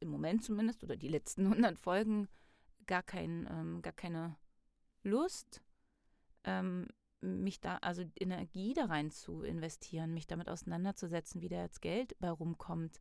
im, 0.00 0.08
Moment 0.08 0.42
zumindest 0.42 0.82
oder 0.82 0.96
die 0.96 1.06
letzten 1.06 1.46
100 1.52 1.78
Folgen 1.78 2.26
gar, 2.88 3.04
kein, 3.04 3.46
ähm, 3.48 3.80
gar 3.80 3.92
keine 3.92 4.36
Lust, 5.04 5.62
ähm, 6.42 6.88
mich 7.26 7.60
da, 7.60 7.76
also 7.78 8.04
Energie 8.18 8.74
da 8.74 8.86
rein 8.86 9.10
zu 9.10 9.42
investieren, 9.42 10.14
mich 10.14 10.26
damit 10.26 10.48
auseinanderzusetzen, 10.48 11.40
wie 11.40 11.48
da 11.48 11.62
jetzt 11.62 11.82
Geld 11.82 12.18
bei 12.18 12.30
rumkommt. 12.30 13.00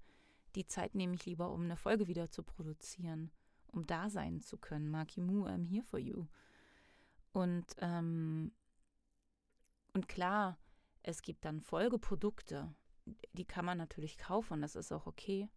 Die 0.56 0.66
Zeit 0.66 0.96
nehme 0.96 1.16
ich 1.16 1.26
lieber, 1.26 1.52
um 1.52 1.64
eine 1.64 1.78
Folge 1.78 2.08
wieder 2.08 2.30
zu 2.30 2.44
produzieren, 2.44 3.32
um 3.68 3.86
da 3.86 4.10
sein 4.10 4.42
zu 4.42 4.58
können. 4.58 4.90
Marky 4.90 5.22
Moo, 5.22 5.46
I'm 5.46 5.68
here 5.68 5.84
for 5.84 6.00
you. 6.00 6.28
Und, 7.32 7.66
ähm, 7.80 8.54
und 9.94 10.08
klar, 10.08 10.58
es 11.04 11.22
gibt 11.22 11.46
dann 11.46 11.62
Folgeprodukte, 11.62 12.74
die 13.34 13.46
kann 13.46 13.66
man 13.66 13.78
natürlich 13.78 14.18
kaufen, 14.18 14.62
das 14.62 14.76
ist 14.76 14.92
auch 14.92 15.06
okay. 15.06 15.50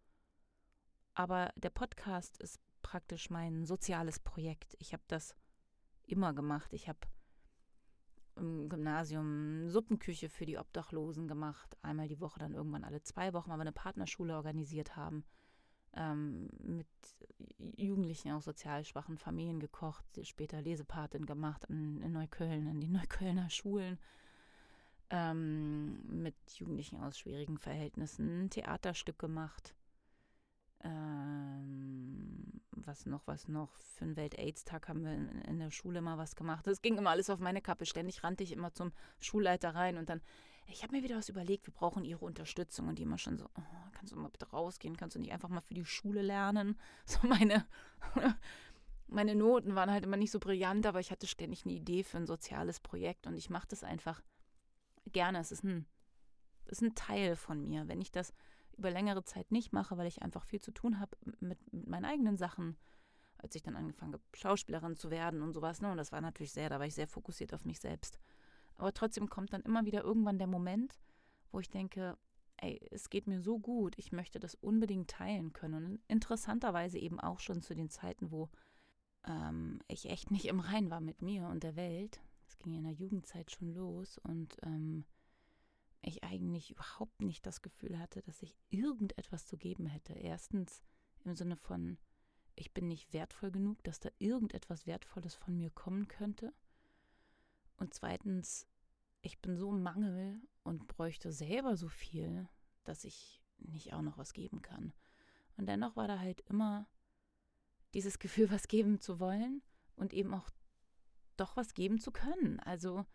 Aber 1.14 1.52
der 1.56 1.70
Podcast 1.70 2.37
ist 2.38 2.60
praktisch 2.82 3.30
mein 3.30 3.64
soziales 3.64 4.18
Projekt. 4.18 4.76
Ich 4.78 4.92
habe 4.92 5.02
das 5.08 5.34
immer 6.04 6.32
gemacht. 6.32 6.72
Ich 6.72 6.88
habe 6.88 6.98
im 8.38 8.68
Gymnasium 8.68 9.68
Suppenküche 9.68 10.28
für 10.28 10.47
die 10.47 10.59
Obdachlosen 10.59 11.28
gemacht, 11.28 11.76
einmal 11.83 12.09
die 12.09 12.21
Woche, 12.21 12.40
dann 12.40 12.54
irgendwann 12.54 12.85
alle 12.85 13.02
zwei 13.02 13.33
Wochen, 13.33 13.50
weil 13.50 13.59
wir 13.59 13.62
eine 13.62 13.73
Partnerschule 13.73 14.35
organisiert 14.35 14.97
haben. 14.97 15.25
Ähm, 15.95 16.49
mit 16.62 16.87
Jugendlichen 17.59 18.33
aus 18.33 18.45
sozial 18.45 18.85
schwachen 18.85 19.18
Familien 19.18 19.59
gekocht, 19.59 20.04
später 20.23 20.61
Lesepatin 20.61 21.26
gemacht 21.26 21.64
in, 21.68 22.00
in 22.02 22.12
Neukölln, 22.12 22.66
in 22.66 22.80
den 22.80 22.92
Neuköllner 22.99 23.50
Schulen, 23.50 23.99
ähm, 25.11 26.23
mit 26.23 26.37
Jugendlichen 26.52 27.00
aus 27.02 27.18
schwierigen 27.18 27.59
Verhältnissen 27.59 28.45
ein 28.45 28.50
Theaterstück 28.50 29.18
gemacht. 29.18 29.75
Ähm, 30.85 32.07
was 32.87 33.06
noch, 33.06 33.26
was 33.26 33.49
noch? 33.49 33.75
Für 33.97 34.04
den 34.04 34.16
Welt-Aids-Tag 34.16 34.88
haben 34.88 35.04
wir 35.04 35.12
in, 35.12 35.28
in, 35.42 35.58
der 35.58 35.70
Schule 35.70 36.00
mal 36.00 36.18
was 36.18 36.37
gemacht. 36.37 36.66
Das 36.66 36.82
ging 36.82 36.97
immer 36.99 37.11
alles 37.11 37.30
auf 37.30 37.40
meine 37.40 37.61
Kappe. 37.61 37.87
Ständig 37.87 38.23
rannte 38.23 38.44
ich 38.44 38.52
immer 38.52 38.73
zum 38.73 38.92
Schulleiter 39.18 39.75
rein 39.75 39.97
und 39.99 40.08
dann 40.08 40.20
ich 40.70 40.82
habe 40.82 40.94
mir 40.94 41.02
wieder 41.02 41.16
was 41.16 41.28
überlegt, 41.28 41.66
wir 41.66 41.73
brauchen 41.73 42.04
ihre 42.04 42.25
Unterstützung. 42.25 42.88
Und 42.88 42.99
die 42.99 43.02
immer 43.02 43.18
schon 43.18 43.38
so, 43.38 43.47
oh, 43.47 43.90
kannst 43.92 44.12
du 44.12 44.16
mal 44.16 44.28
bitte 44.28 44.50
rausgehen? 44.50 44.97
Kannst 44.97 45.16
du 45.16 45.20
nicht 45.20 45.32
einfach 45.32 45.49
mal 45.49 45.61
für 45.61 45.75
die 45.75 45.85
Schule 45.85 46.23
lernen? 46.23 46.78
So 47.06 47.26
meine, 47.26 47.66
meine 49.06 49.35
Noten 49.35 49.75
waren 49.75 49.90
halt 49.90 50.04
immer 50.04 50.18
nicht 50.18 50.30
so 50.30 50.38
brillant, 50.38 50.85
aber 50.87 51.00
ich 51.00 51.11
hatte 51.11 51.26
ständig 51.26 51.64
eine 51.64 51.75
Idee 51.75 52.04
für 52.04 52.18
ein 52.18 52.26
soziales 52.26 52.80
Projekt 52.80 53.26
und 53.26 53.37
ich 53.37 53.49
mache 53.49 53.68
das 53.68 53.82
einfach 53.82 54.23
gerne. 55.06 55.40
Es 55.40 55.52
ist 55.52 55.64
ein, 55.64 55.87
ist 56.66 56.82
ein 56.82 56.94
Teil 56.94 57.35
von 57.35 57.66
mir. 57.66 57.88
Wenn 57.88 58.02
ich 58.02 58.12
das 58.12 58.35
über 58.78 58.90
längere 58.90 59.25
Zeit 59.25 59.50
nicht 59.50 59.73
mache, 59.73 59.97
weil 59.99 60.06
ich 60.06 60.23
einfach 60.23 60.44
viel 60.44 60.61
zu 60.61 60.70
tun 60.70 61.00
habe 61.00 61.16
mit, 61.40 61.73
mit 61.73 61.87
meinen 61.88 62.04
eigenen 62.04 62.37
Sachen, 62.37 62.76
als 63.37 63.54
ich 63.54 63.62
dann 63.62 63.76
angefangen 63.76 64.14
habe, 64.14 64.23
Schauspielerin 64.35 64.97
zu 64.97 65.11
werden 65.11 65.42
und 65.42 65.52
sowas, 65.52 65.80
ne? 65.80 65.90
Und 65.90 65.97
das 65.97 66.12
war 66.12 66.20
natürlich 66.20 66.52
sehr, 66.52 66.68
da 66.68 66.78
war 66.78 66.87
ich 66.87 66.94
sehr 66.94 67.08
fokussiert 67.08 67.54
auf 67.54 67.64
mich 67.64 67.80
selbst. 67.80 68.18
Aber 68.76 68.92
trotzdem 68.94 69.28
kommt 69.28 69.52
dann 69.52 69.62
immer 69.62 69.85
wieder 69.85 70.02
irgendwann 70.02 70.38
der 70.38 70.47
Moment, 70.47 70.99
wo 71.50 71.61
ich 71.61 71.68
denke, 71.68 72.16
ey, 72.58 72.80
es 72.90 73.11
geht 73.11 73.26
mir 73.26 73.40
so 73.40 73.58
gut, 73.58 73.94
ich 73.99 74.12
möchte 74.12 74.40
das 74.40 74.54
unbedingt 74.54 75.11
teilen 75.11 75.52
können. 75.52 75.85
Und 75.85 76.00
interessanterweise 76.08 76.99
eben 76.99 77.20
auch 77.20 77.40
schon 77.40 77.62
zu 77.62 77.75
den 77.75 77.90
Zeiten, 77.90 78.30
wo 78.30 78.49
ähm, 79.26 79.80
ich 79.88 80.11
echt 80.11 80.30
nicht 80.30 80.47
im 80.47 80.61
Rein 80.61 80.90
war 80.90 81.00
mit 81.00 81.23
mir 81.23 81.47
und 81.49 81.62
der 81.62 81.76
Welt. 81.76 82.20
Es 82.47 82.58
ging 82.58 82.75
in 82.75 82.85
der 82.85 82.92
Jugendzeit 82.92 83.50
schon 83.50 83.75
los 83.75 84.18
und 84.18 84.56
ähm, 84.62 85.04
ich 86.02 86.25
eigentlich 86.25 86.71
überhaupt 86.71 87.21
nicht 87.21 87.45
das 87.47 87.62
Gefühl 87.62 87.99
hatte, 87.99 88.23
dass 88.23 88.43
ich 88.43 88.57
irgendetwas 88.71 89.47
zu 89.47 89.57
geben 89.57 89.87
hätte. 89.87 90.12
Erstens 90.14 90.83
im 91.25 91.35
Sinne 91.35 91.57
von, 91.57 91.99
ich 92.55 92.73
bin 92.73 92.88
nicht 92.88 93.12
wertvoll 93.12 93.50
genug, 93.50 93.83
dass 93.85 94.00
da 94.00 94.11
irgendetwas 94.19 94.87
Wertvolles 94.87 95.35
von 95.35 95.57
mir 95.57 95.71
kommen 95.71 96.09
könnte. 96.09 96.52
Und 97.76 97.95
zweitens, 97.95 98.67
ich 99.23 99.40
bin 99.40 99.57
so 99.57 99.71
im 99.71 99.83
Mangel 99.83 100.40
und 100.62 100.87
bräuchte 100.88 101.33
selber 101.33 101.76
so 101.76 101.88
viel, 101.88 102.49
dass 102.85 103.05
ich 103.05 103.43
nicht 103.59 103.93
auch 103.93 104.02
noch 104.02 104.19
was 104.19 104.33
geben 104.33 104.62
kann. 104.62 104.93
Und 105.57 105.67
dennoch 105.67 105.97
war 105.97 106.09
da 106.09 106.19
halt 106.19 106.40
immer 106.43 106.88
dieses 107.95 108.19
Gefühl, 108.19 108.50
was 108.50 108.69
geben 108.69 109.00
zu 109.00 109.21
wollen 109.21 109.62
und 109.97 110.12
eben 110.12 110.35
auch 110.35 110.50
doch 111.37 111.57
was 111.57 111.75
geben 111.75 112.00
zu 112.00 112.11
können. 112.11 112.61
Also 112.61 113.07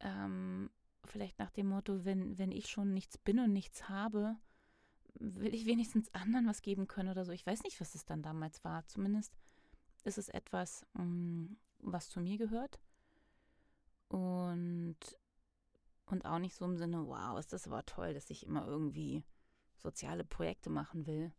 ähm, 0.00 0.70
vielleicht 1.06 1.38
nach 1.38 1.50
dem 1.50 1.68
Motto, 1.68 2.04
wenn, 2.04 2.38
wenn 2.38 2.52
ich 2.52 2.68
schon 2.68 2.92
nichts 2.92 3.18
bin 3.18 3.38
und 3.38 3.52
nichts 3.52 3.88
habe, 3.88 4.36
will 5.14 5.54
ich 5.54 5.66
wenigstens 5.66 6.12
anderen 6.14 6.46
was 6.46 6.62
geben 6.62 6.88
können 6.88 7.10
oder 7.10 7.24
so. 7.24 7.32
Ich 7.32 7.46
weiß 7.46 7.62
nicht, 7.64 7.80
was 7.80 7.94
es 7.94 8.04
dann 8.04 8.22
damals 8.22 8.64
war. 8.64 8.86
Zumindest 8.86 9.32
ist 10.04 10.18
es 10.18 10.28
etwas, 10.28 10.86
mm, 10.94 11.46
was 11.78 12.08
zu 12.08 12.20
mir 12.20 12.38
gehört 12.38 12.80
und, 14.12 14.98
und 16.06 16.26
auch 16.26 16.38
nicht 16.38 16.54
so 16.54 16.64
im 16.66 16.76
Sinne, 16.76 17.06
wow, 17.06 17.38
ist 17.38 17.52
das 17.52 17.66
aber 17.66 17.84
toll, 17.86 18.12
dass 18.12 18.30
ich 18.30 18.46
immer 18.46 18.66
irgendwie 18.66 19.24
soziale 19.78 20.24
Projekte 20.24 20.70
machen 20.70 21.06
will. 21.06 21.32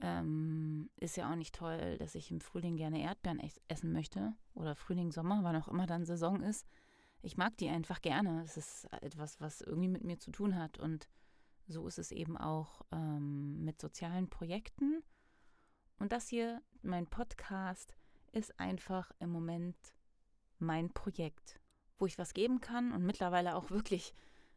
Ähm, 0.00 0.90
ist 0.96 1.16
ja 1.16 1.30
auch 1.30 1.36
nicht 1.36 1.54
toll, 1.54 1.96
dass 1.98 2.16
ich 2.16 2.32
im 2.32 2.40
Frühling 2.40 2.76
gerne 2.76 3.00
Erdbeeren 3.00 3.40
essen 3.68 3.92
möchte. 3.92 4.34
Oder 4.54 4.74
Frühling, 4.74 5.12
Sommer, 5.12 5.44
wann 5.44 5.54
auch 5.54 5.68
immer 5.68 5.86
dann 5.86 6.04
Saison 6.04 6.42
ist. 6.42 6.66
Ich 7.24 7.36
mag 7.36 7.56
die 7.56 7.68
einfach 7.68 8.00
gerne. 8.02 8.42
Es 8.42 8.56
ist 8.56 8.92
etwas, 9.02 9.40
was 9.40 9.60
irgendwie 9.60 9.88
mit 9.88 10.04
mir 10.04 10.18
zu 10.18 10.30
tun 10.30 10.56
hat. 10.56 10.78
Und 10.78 11.08
so 11.66 11.86
ist 11.86 11.98
es 11.98 12.12
eben 12.12 12.36
auch 12.36 12.82
ähm, 12.92 13.64
mit 13.64 13.80
sozialen 13.80 14.28
Projekten. 14.28 15.02
Und 15.98 16.12
das 16.12 16.28
hier, 16.28 16.62
mein 16.82 17.06
Podcast, 17.06 17.96
ist 18.32 18.58
einfach 18.60 19.12
im 19.20 19.30
Moment 19.30 19.76
mein 20.58 20.92
Projekt 20.92 21.60
wo 21.98 22.06
ich 22.06 22.18
was 22.18 22.34
geben 22.34 22.60
kann 22.60 22.92
und 22.92 23.04
mittlerweile 23.04 23.54
auch 23.54 23.70
wirklich 23.70 24.14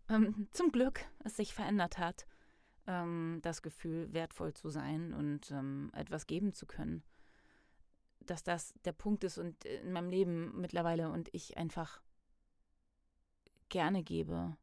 ähm, 0.10 0.48
zum 0.52 0.72
Glück 0.72 1.02
es 1.24 1.38
sich 1.38 1.54
verändert 1.54 1.98
hat, 1.98 2.28
ähm, 2.88 3.40
das 3.42 3.62
Gefühl, 3.62 4.12
wertvoll 4.14 4.54
zu 4.54 4.70
sein 4.70 5.14
und 5.14 5.52
ähm, 5.52 5.92
etwas 5.94 6.28
geben 6.28 6.54
zu 6.54 6.66
können. 6.66 7.04
Dass 8.20 8.44
das 8.44 8.74
der 8.86 8.94
Punkt 8.94 9.24
ist 9.24 9.38
und 9.38 9.66
äh, 9.66 9.82
in 9.82 9.92
meinem 9.92 10.10
Leben 10.10 10.60
mittlerweile 10.60 11.10
und 11.10 11.34
ich 11.34 11.58
einfach 11.58 12.02
gerne 13.70 14.04
gebe, 14.04 14.58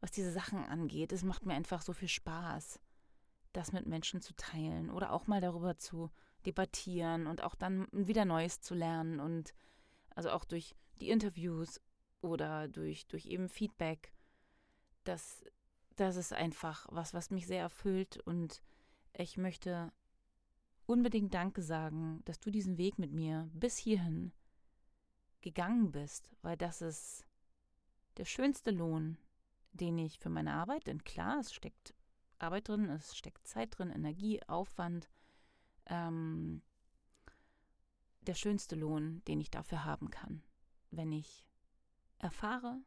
was 0.00 0.10
diese 0.10 0.32
Sachen 0.32 0.64
angeht. 0.64 1.12
Es 1.12 1.22
macht 1.22 1.46
mir 1.46 1.54
einfach 1.54 1.82
so 1.82 1.92
viel 1.92 2.08
Spaß, 2.08 2.80
das 3.52 3.72
mit 3.72 3.86
Menschen 3.86 4.20
zu 4.20 4.34
teilen 4.34 4.90
oder 4.90 5.12
auch 5.12 5.26
mal 5.26 5.40
darüber 5.40 5.76
zu 5.76 6.10
debattieren 6.44 7.26
und 7.26 7.42
auch 7.42 7.54
dann 7.54 7.86
wieder 7.92 8.24
Neues 8.24 8.60
zu 8.60 8.74
lernen 8.74 9.20
und 9.20 9.54
also 10.14 10.30
auch 10.30 10.44
durch 10.44 10.74
die 11.00 11.10
Interviews 11.10 11.80
oder 12.20 12.68
durch, 12.68 13.06
durch 13.06 13.26
eben 13.26 13.48
Feedback. 13.48 14.12
Das, 15.04 15.44
das 15.96 16.16
ist 16.16 16.32
einfach 16.32 16.86
was, 16.90 17.14
was 17.14 17.30
mich 17.30 17.46
sehr 17.46 17.60
erfüllt 17.60 18.18
und 18.26 18.62
ich 19.12 19.36
möchte 19.36 19.92
unbedingt 20.86 21.34
Danke 21.34 21.62
sagen, 21.62 22.20
dass 22.24 22.40
du 22.40 22.50
diesen 22.50 22.78
Weg 22.78 22.98
mit 22.98 23.12
mir 23.12 23.48
bis 23.52 23.76
hierhin 23.76 24.32
gegangen 25.40 25.92
bist, 25.92 26.34
weil 26.42 26.56
das 26.56 26.82
ist 26.82 27.26
der 28.16 28.24
schönste 28.24 28.70
Lohn, 28.70 29.18
den 29.72 29.98
ich 29.98 30.18
für 30.18 30.30
meine 30.30 30.54
Arbeit, 30.54 30.86
denn 30.86 31.02
klar, 31.04 31.40
es 31.40 31.52
steckt 31.52 31.94
Arbeit 32.38 32.68
drin, 32.68 32.88
es 32.90 33.16
steckt 33.16 33.46
Zeit 33.46 33.78
drin, 33.78 33.90
Energie, 33.90 34.42
Aufwand, 34.46 35.08
ähm, 35.86 36.62
der 38.20 38.34
schönste 38.34 38.76
Lohn, 38.76 39.22
den 39.26 39.40
ich 39.40 39.50
dafür 39.50 39.84
haben 39.84 40.10
kann 40.10 40.42
wenn 40.96 41.12
ich 41.12 41.46
erfahre, 42.18 42.80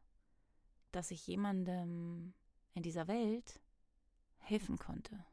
dass 0.91 1.11
ich 1.11 1.27
jemandem 1.27 2.33
in 2.73 2.83
dieser 2.83 3.07
Welt 3.07 3.59
helfen 4.39 4.77
konnte. 4.77 5.23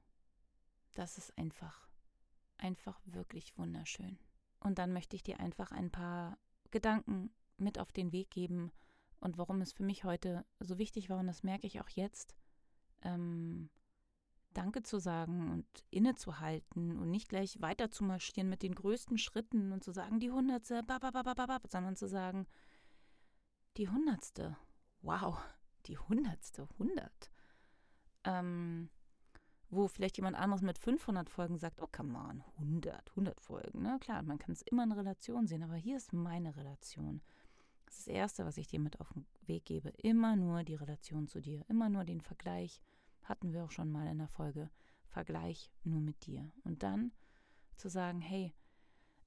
Das 0.95 1.19
ist 1.19 1.37
einfach, 1.39 1.89
einfach 2.59 3.01
wirklich 3.05 3.57
wunderschön. 3.57 4.19
Und 4.61 4.79
dann 4.79 4.93
möchte 4.93 5.17
ich 5.17 5.23
dir 5.23 5.41
einfach 5.41 5.73
ein 5.73 5.91
paar 5.91 6.39
Gedanken 6.71 7.31
mit 7.57 7.79
auf 7.79 7.93
den 7.93 8.13
Weg 8.13 8.31
geben 8.31 8.73
und 9.25 9.39
warum 9.39 9.61
es 9.63 9.73
für 9.73 9.83
mich 9.83 10.05
heute 10.05 10.45
so 10.61 10.79
wichtig 10.79 11.09
war, 11.09 11.19
und 11.19 11.27
das 11.27 11.43
merke 11.43 11.67
ich 11.67 11.81
auch 11.81 11.89
jetzt, 11.89 12.35
ähm, 13.03 13.71
Danke 14.53 14.83
zu 14.85 15.01
sagen 15.01 15.51
und 15.51 15.67
innezuhalten 15.91 16.97
und 16.97 17.11
nicht 17.11 17.29
gleich 17.29 17.61
weiter 17.61 17.91
zu 17.91 18.05
marschieren 18.05 18.49
mit 18.49 18.63
den 18.63 18.75
größten 18.75 19.19
Schritten 19.19 19.73
und 19.73 19.83
zu 19.83 19.91
sagen, 19.91 20.21
die 20.21 20.31
Hundertste, 20.31 20.85
sondern 21.69 21.97
zu 21.97 22.07
sagen, 22.07 22.47
die 23.77 23.89
Hundertste, 23.89 24.57
wow, 25.01 25.43
die 25.87 25.99
Hundertste, 25.99 26.69
hundert. 26.79 27.33
Ähm, 28.23 28.91
wo 29.71 29.89
vielleicht 29.89 30.19
jemand 30.19 30.37
anderes 30.37 30.63
mit 30.63 30.79
500 30.79 31.29
Folgen 31.29 31.59
sagt, 31.59 31.83
oh, 31.83 31.89
come 31.91 32.17
on, 32.17 32.45
100, 32.59 33.11
100 33.11 33.41
Folgen. 33.41 33.83
Ne? 33.83 33.99
Klar, 34.01 34.23
man 34.23 34.39
kann 34.39 34.53
es 34.53 34.63
immer 34.63 34.85
in 34.85 34.93
Relation 34.93 35.49
sehen, 35.49 35.65
aber 35.65 35.75
hier 35.75 35.97
ist 35.97 36.13
meine 36.13 36.55
Relation. 36.55 37.23
Das 37.95 38.01
ist 38.01 38.09
das 38.09 38.15
Erste, 38.15 38.45
was 38.45 38.57
ich 38.57 38.67
dir 38.67 38.81
mit 38.81 38.99
auf 39.01 39.13
den 39.13 39.25
Weg 39.47 39.67
gebe. 39.67 39.91
Immer 39.91 40.35
nur 40.35 40.65
die 40.65 40.75
Relation 40.75 41.29
zu 41.29 41.41
dir, 41.41 41.65
immer 41.69 41.89
nur 41.89 42.03
den 42.03 42.21
Vergleich 42.21 42.81
hatten 43.23 43.53
wir 43.53 43.63
auch 43.63 43.71
schon 43.71 43.89
mal 43.89 44.09
in 44.09 44.19
der 44.19 44.27
Folge, 44.27 44.69
Vergleich 45.07 45.71
nur 45.85 46.01
mit 46.01 46.27
dir. 46.27 46.51
Und 46.65 46.83
dann 46.83 47.13
zu 47.77 47.89
sagen, 47.89 48.21
hey, 48.21 48.53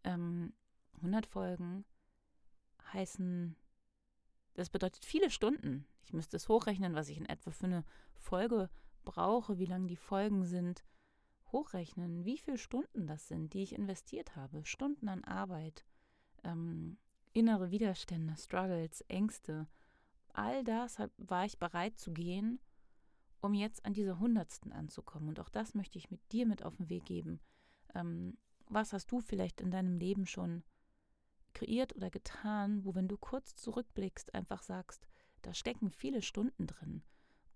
ähm, 0.03 0.51
100 0.97 1.25
Folgen 1.25 1.85
heißen, 2.91 3.55
das 4.55 4.69
bedeutet 4.69 5.05
viele 5.05 5.29
Stunden. 5.29 5.87
Ich 6.03 6.11
müsste 6.11 6.35
es 6.35 6.49
hochrechnen, 6.49 6.93
was 6.93 7.07
ich 7.07 7.17
in 7.17 7.25
etwa 7.25 7.51
für 7.51 7.67
eine 7.67 7.85
Folge 8.17 8.69
brauche, 9.05 9.59
wie 9.59 9.65
lang 9.65 9.87
die 9.87 9.95
Folgen 9.95 10.43
sind. 10.43 10.83
Hochrechnen, 11.53 12.25
wie 12.25 12.37
viele 12.37 12.57
Stunden 12.57 13.07
das 13.07 13.29
sind, 13.29 13.53
die 13.53 13.63
ich 13.63 13.73
investiert 13.73 14.35
habe. 14.35 14.65
Stunden 14.65 15.07
an 15.07 15.23
Arbeit, 15.23 15.85
ähm, 16.43 16.97
innere 17.37 17.69
Widerstände, 17.69 18.35
Struggles, 18.35 19.01
Ängste. 19.01 19.67
All 20.33 20.63
das 20.63 20.97
war 21.17 21.45
ich 21.45 21.59
bereit 21.59 21.99
zu 21.99 22.11
gehen, 22.11 22.59
um 23.41 23.53
jetzt 23.53 23.85
an 23.85 23.93
dieser 23.93 24.17
Hundertsten 24.17 24.73
anzukommen. 24.73 25.29
Und 25.29 25.39
auch 25.39 25.49
das 25.49 25.75
möchte 25.75 25.99
ich 25.99 26.09
mit 26.09 26.19
dir 26.31 26.47
mit 26.47 26.63
auf 26.63 26.77
den 26.77 26.89
Weg 26.89 27.05
geben. 27.05 27.39
Ähm, 27.93 28.37
was 28.69 28.91
hast 28.91 29.11
du 29.11 29.21
vielleicht 29.21 29.61
in 29.61 29.69
deinem 29.69 29.97
Leben 29.97 30.25
schon 30.25 30.63
kreiert 31.53 31.95
oder 31.95 32.09
getan, 32.09 32.83
wo, 32.83 32.95
wenn 32.95 33.07
du 33.07 33.17
kurz 33.17 33.55
zurückblickst, 33.55 34.33
einfach 34.33 34.63
sagst, 34.63 35.07
da 35.43 35.53
stecken 35.53 35.91
viele 35.91 36.23
Stunden 36.23 36.65
drin 36.65 37.03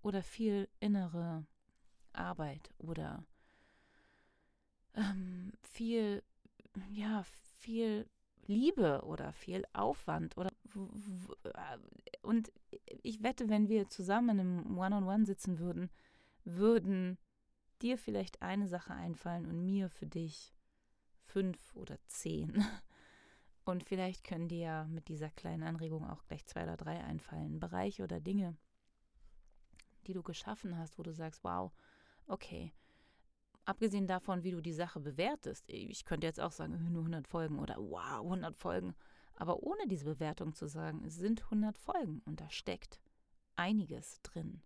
oder 0.00 0.22
viel 0.22 0.68
innere 0.78 1.44
Arbeit 2.12 2.72
oder 2.78 3.24
ähm, 4.94 5.52
viel, 5.60 6.22
ja, 6.88 7.24
viel 7.58 8.08
Liebe 8.46 9.02
oder 9.04 9.32
viel 9.32 9.64
Aufwand 9.72 10.36
oder 10.36 10.50
äh, 10.74 11.78
und 12.22 12.52
ich 13.02 13.22
wette, 13.22 13.48
wenn 13.48 13.68
wir 13.68 13.88
zusammen 13.88 14.38
im 14.38 14.78
One-on-One 14.78 15.26
sitzen 15.26 15.58
würden, 15.58 15.90
würden 16.44 17.18
dir 17.82 17.98
vielleicht 17.98 18.42
eine 18.42 18.68
Sache 18.68 18.94
einfallen 18.94 19.46
und 19.46 19.64
mir 19.64 19.88
für 19.88 20.06
dich 20.06 20.54
fünf 21.24 21.74
oder 21.74 21.98
zehn. 22.06 22.64
Und 23.64 23.84
vielleicht 23.84 24.24
können 24.24 24.48
dir 24.48 24.58
ja 24.58 24.84
mit 24.86 25.06
dieser 25.06 25.30
kleinen 25.30 25.62
Anregung 25.62 26.04
auch 26.04 26.24
gleich 26.26 26.44
zwei 26.46 26.64
oder 26.64 26.76
drei 26.76 27.02
einfallen. 27.04 27.60
Bereiche 27.60 28.02
oder 28.02 28.18
Dinge, 28.18 28.56
die 30.08 30.14
du 30.14 30.22
geschaffen 30.24 30.76
hast, 30.76 30.98
wo 30.98 31.04
du 31.04 31.12
sagst, 31.12 31.44
wow, 31.44 31.70
okay, 32.26 32.72
abgesehen 33.64 34.06
davon, 34.06 34.42
wie 34.42 34.50
du 34.50 34.60
die 34.60 34.72
Sache 34.72 35.00
bewertest, 35.00 35.64
ich 35.68 36.04
könnte 36.04 36.26
jetzt 36.26 36.40
auch 36.40 36.52
sagen, 36.52 36.92
nur 36.92 37.02
100 37.02 37.28
Folgen 37.28 37.58
oder 37.58 37.76
wow, 37.78 38.20
100 38.22 38.56
Folgen, 38.56 38.94
aber 39.36 39.62
ohne 39.62 39.86
diese 39.86 40.04
Bewertung 40.04 40.54
zu 40.54 40.66
sagen, 40.66 41.02
es 41.04 41.16
sind 41.16 41.44
100 41.44 41.78
Folgen 41.78 42.22
und 42.24 42.40
da 42.40 42.50
steckt 42.50 43.00
einiges 43.56 44.20
drin. 44.22 44.62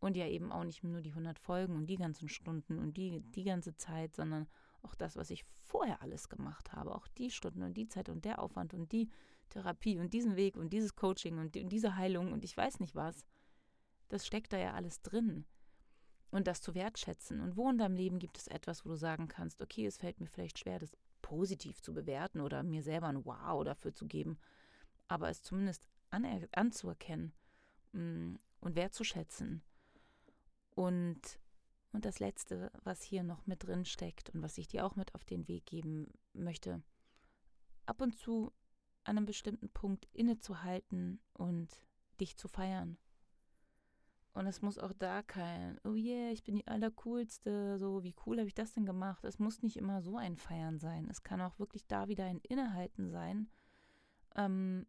Und 0.00 0.16
ja 0.16 0.28
eben 0.28 0.52
auch 0.52 0.62
nicht 0.62 0.84
nur 0.84 1.00
die 1.00 1.10
100 1.10 1.40
Folgen 1.40 1.74
und 1.74 1.86
die 1.86 1.96
ganzen 1.96 2.28
Stunden 2.28 2.78
und 2.78 2.96
die, 2.96 3.20
die 3.20 3.42
ganze 3.42 3.76
Zeit, 3.76 4.14
sondern 4.14 4.46
auch 4.82 4.94
das, 4.94 5.16
was 5.16 5.30
ich 5.30 5.44
vorher 5.64 6.02
alles 6.02 6.28
gemacht 6.28 6.72
habe, 6.72 6.94
auch 6.94 7.08
die 7.08 7.30
Stunden 7.30 7.62
und 7.62 7.74
die 7.74 7.88
Zeit 7.88 8.08
und 8.08 8.24
der 8.24 8.38
Aufwand 8.40 8.74
und 8.74 8.92
die 8.92 9.10
Therapie 9.48 9.98
und 9.98 10.12
diesen 10.12 10.36
Weg 10.36 10.56
und 10.56 10.72
dieses 10.72 10.94
Coaching 10.94 11.38
und, 11.38 11.56
die, 11.56 11.62
und 11.62 11.70
diese 11.70 11.96
Heilung 11.96 12.32
und 12.32 12.44
ich 12.44 12.56
weiß 12.56 12.78
nicht 12.78 12.94
was. 12.94 13.26
Das 14.08 14.24
steckt 14.24 14.52
da 14.52 14.58
ja 14.58 14.74
alles 14.74 15.02
drin 15.02 15.44
und 16.30 16.46
das 16.46 16.60
zu 16.60 16.74
wertschätzen. 16.74 17.40
Und 17.40 17.56
wo 17.56 17.70
in 17.70 17.78
deinem 17.78 17.96
Leben 17.96 18.18
gibt 18.18 18.38
es 18.38 18.48
etwas, 18.48 18.84
wo 18.84 18.90
du 18.90 18.96
sagen 18.96 19.28
kannst, 19.28 19.62
okay, 19.62 19.86
es 19.86 19.96
fällt 19.96 20.20
mir 20.20 20.26
vielleicht 20.26 20.58
schwer, 20.58 20.78
das 20.78 20.96
positiv 21.22 21.80
zu 21.82 21.94
bewerten 21.94 22.40
oder 22.40 22.62
mir 22.62 22.82
selber 22.82 23.08
ein 23.08 23.24
Wow 23.24 23.64
dafür 23.64 23.94
zu 23.94 24.06
geben, 24.06 24.38
aber 25.08 25.28
es 25.28 25.42
zumindest 25.42 25.86
anzuerkennen 26.10 27.32
mm, 27.92 28.36
und 28.60 28.76
wertzuschätzen. 28.76 29.62
Und, 30.70 31.40
und 31.92 32.04
das 32.04 32.18
Letzte, 32.18 32.70
was 32.84 33.02
hier 33.02 33.22
noch 33.22 33.46
mit 33.46 33.64
drin 33.64 33.84
steckt 33.84 34.30
und 34.30 34.42
was 34.42 34.58
ich 34.58 34.68
dir 34.68 34.86
auch 34.86 34.96
mit 34.96 35.14
auf 35.14 35.24
den 35.24 35.48
Weg 35.48 35.66
geben 35.66 36.12
möchte, 36.32 36.82
ab 37.86 38.00
und 38.00 38.16
zu 38.16 38.52
an 39.04 39.16
einem 39.16 39.26
bestimmten 39.26 39.70
Punkt 39.70 40.06
innezuhalten 40.12 41.20
und 41.32 41.68
dich 42.20 42.36
zu 42.36 42.46
feiern 42.46 42.98
und 44.34 44.46
es 44.46 44.62
muss 44.62 44.78
auch 44.78 44.92
da 44.92 45.22
kein, 45.22 45.80
oh 45.84 45.94
yeah, 45.94 46.30
ich 46.30 46.44
bin 46.44 46.54
die 46.54 46.66
Allercoolste, 46.66 47.78
so, 47.78 48.02
wie 48.04 48.14
cool 48.26 48.38
habe 48.38 48.48
ich 48.48 48.54
das 48.54 48.72
denn 48.72 48.86
gemacht? 48.86 49.24
Es 49.24 49.38
muss 49.38 49.62
nicht 49.62 49.76
immer 49.76 50.02
so 50.02 50.16
ein 50.16 50.36
Feiern 50.36 50.78
sein. 50.78 51.08
Es 51.10 51.22
kann 51.22 51.40
auch 51.40 51.58
wirklich 51.58 51.86
da 51.86 52.08
wieder 52.08 52.24
ein 52.24 52.40
Innehalten 52.40 53.10
sein. 53.10 53.48
Ähm, 54.36 54.86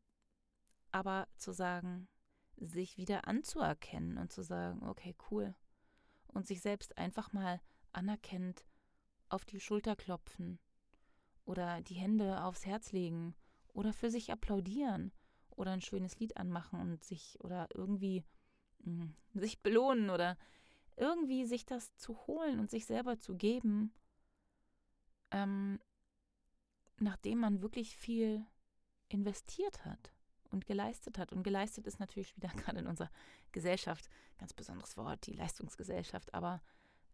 aber 0.91 1.28
zu 1.36 1.52
sagen, 1.52 2.08
sich 2.58 2.97
wieder 2.97 3.28
anzuerkennen 3.28 4.17
und 4.17 4.32
zu 4.32 4.43
sagen, 4.43 4.88
okay, 4.88 5.15
cool. 5.32 5.56
Und 6.28 6.45
sich 6.45 6.62
selbst 6.62 6.97
einfach 6.97 7.34
mal 7.34 7.60
anerkennt 7.91 8.65
auf 9.30 9.45
die 9.45 9.60
Schulter 9.60 9.95
klopfen 9.95 10.60
oder 11.45 11.82
die 11.82 11.95
Hände 11.95 12.43
aufs 12.43 12.65
Herz 12.65 12.91
legen 12.91 13.36
oder 13.73 13.93
für 13.93 14.12
sich 14.12 14.32
applaudieren 14.32 15.12
oder 15.56 15.71
ein 15.71 15.82
schönes 15.82 16.19
Lied 16.19 16.38
anmachen 16.38 16.80
und 16.80 17.04
sich 17.04 17.39
oder 17.41 17.67
irgendwie 17.73 18.23
Mhm. 18.80 19.13
sich 19.34 19.62
belohnen 19.62 20.10
oder 20.10 20.38
irgendwie 20.96 21.46
sich 21.46 21.65
das 21.65 21.96
zu 21.96 22.18
holen 22.28 22.60
und 22.60 22.70
sich 22.70 22.86
selber 22.86 23.18
zu 23.18 23.36
geben, 23.36 23.94
ähm, 25.32 25.80
nachdem 26.98 27.39
man 27.39 27.62
wirklich 27.62 27.96
viel 27.96 28.46
investiert 29.08 29.86
hat 29.86 30.13
und 30.52 30.65
geleistet 30.65 31.18
hat. 31.18 31.32
Und 31.32 31.44
geleistet 31.44 31.88
ist 31.88 32.00
natürlich 32.00 32.36
wieder 32.36 32.50
gerade 32.56 32.80
in 32.80 32.88
unserer 32.88 33.12
Gesellschaft 33.52 34.10
ganz 34.38 34.54
besonderes 34.54 34.98
Wort, 34.98 35.26
die 35.26 35.34
Leistungsgesellschaft, 35.34 36.34
aber 36.34 36.62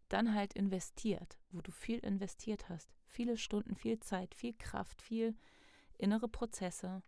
dann 0.10 0.34
halt 0.34 0.54
investiert, 0.54 1.40
wo 1.50 1.62
du 1.62 1.72
viel 1.72 2.00
investiert 2.00 2.70
hast, 2.70 2.94
viele 3.06 3.38
Stunden, 3.38 3.76
viel 3.76 4.00
Zeit, 4.00 4.36
viel 4.36 4.54
Kraft, 4.54 5.02
viel 5.02 5.36
innere 5.98 6.28
Prozesse 6.28 7.02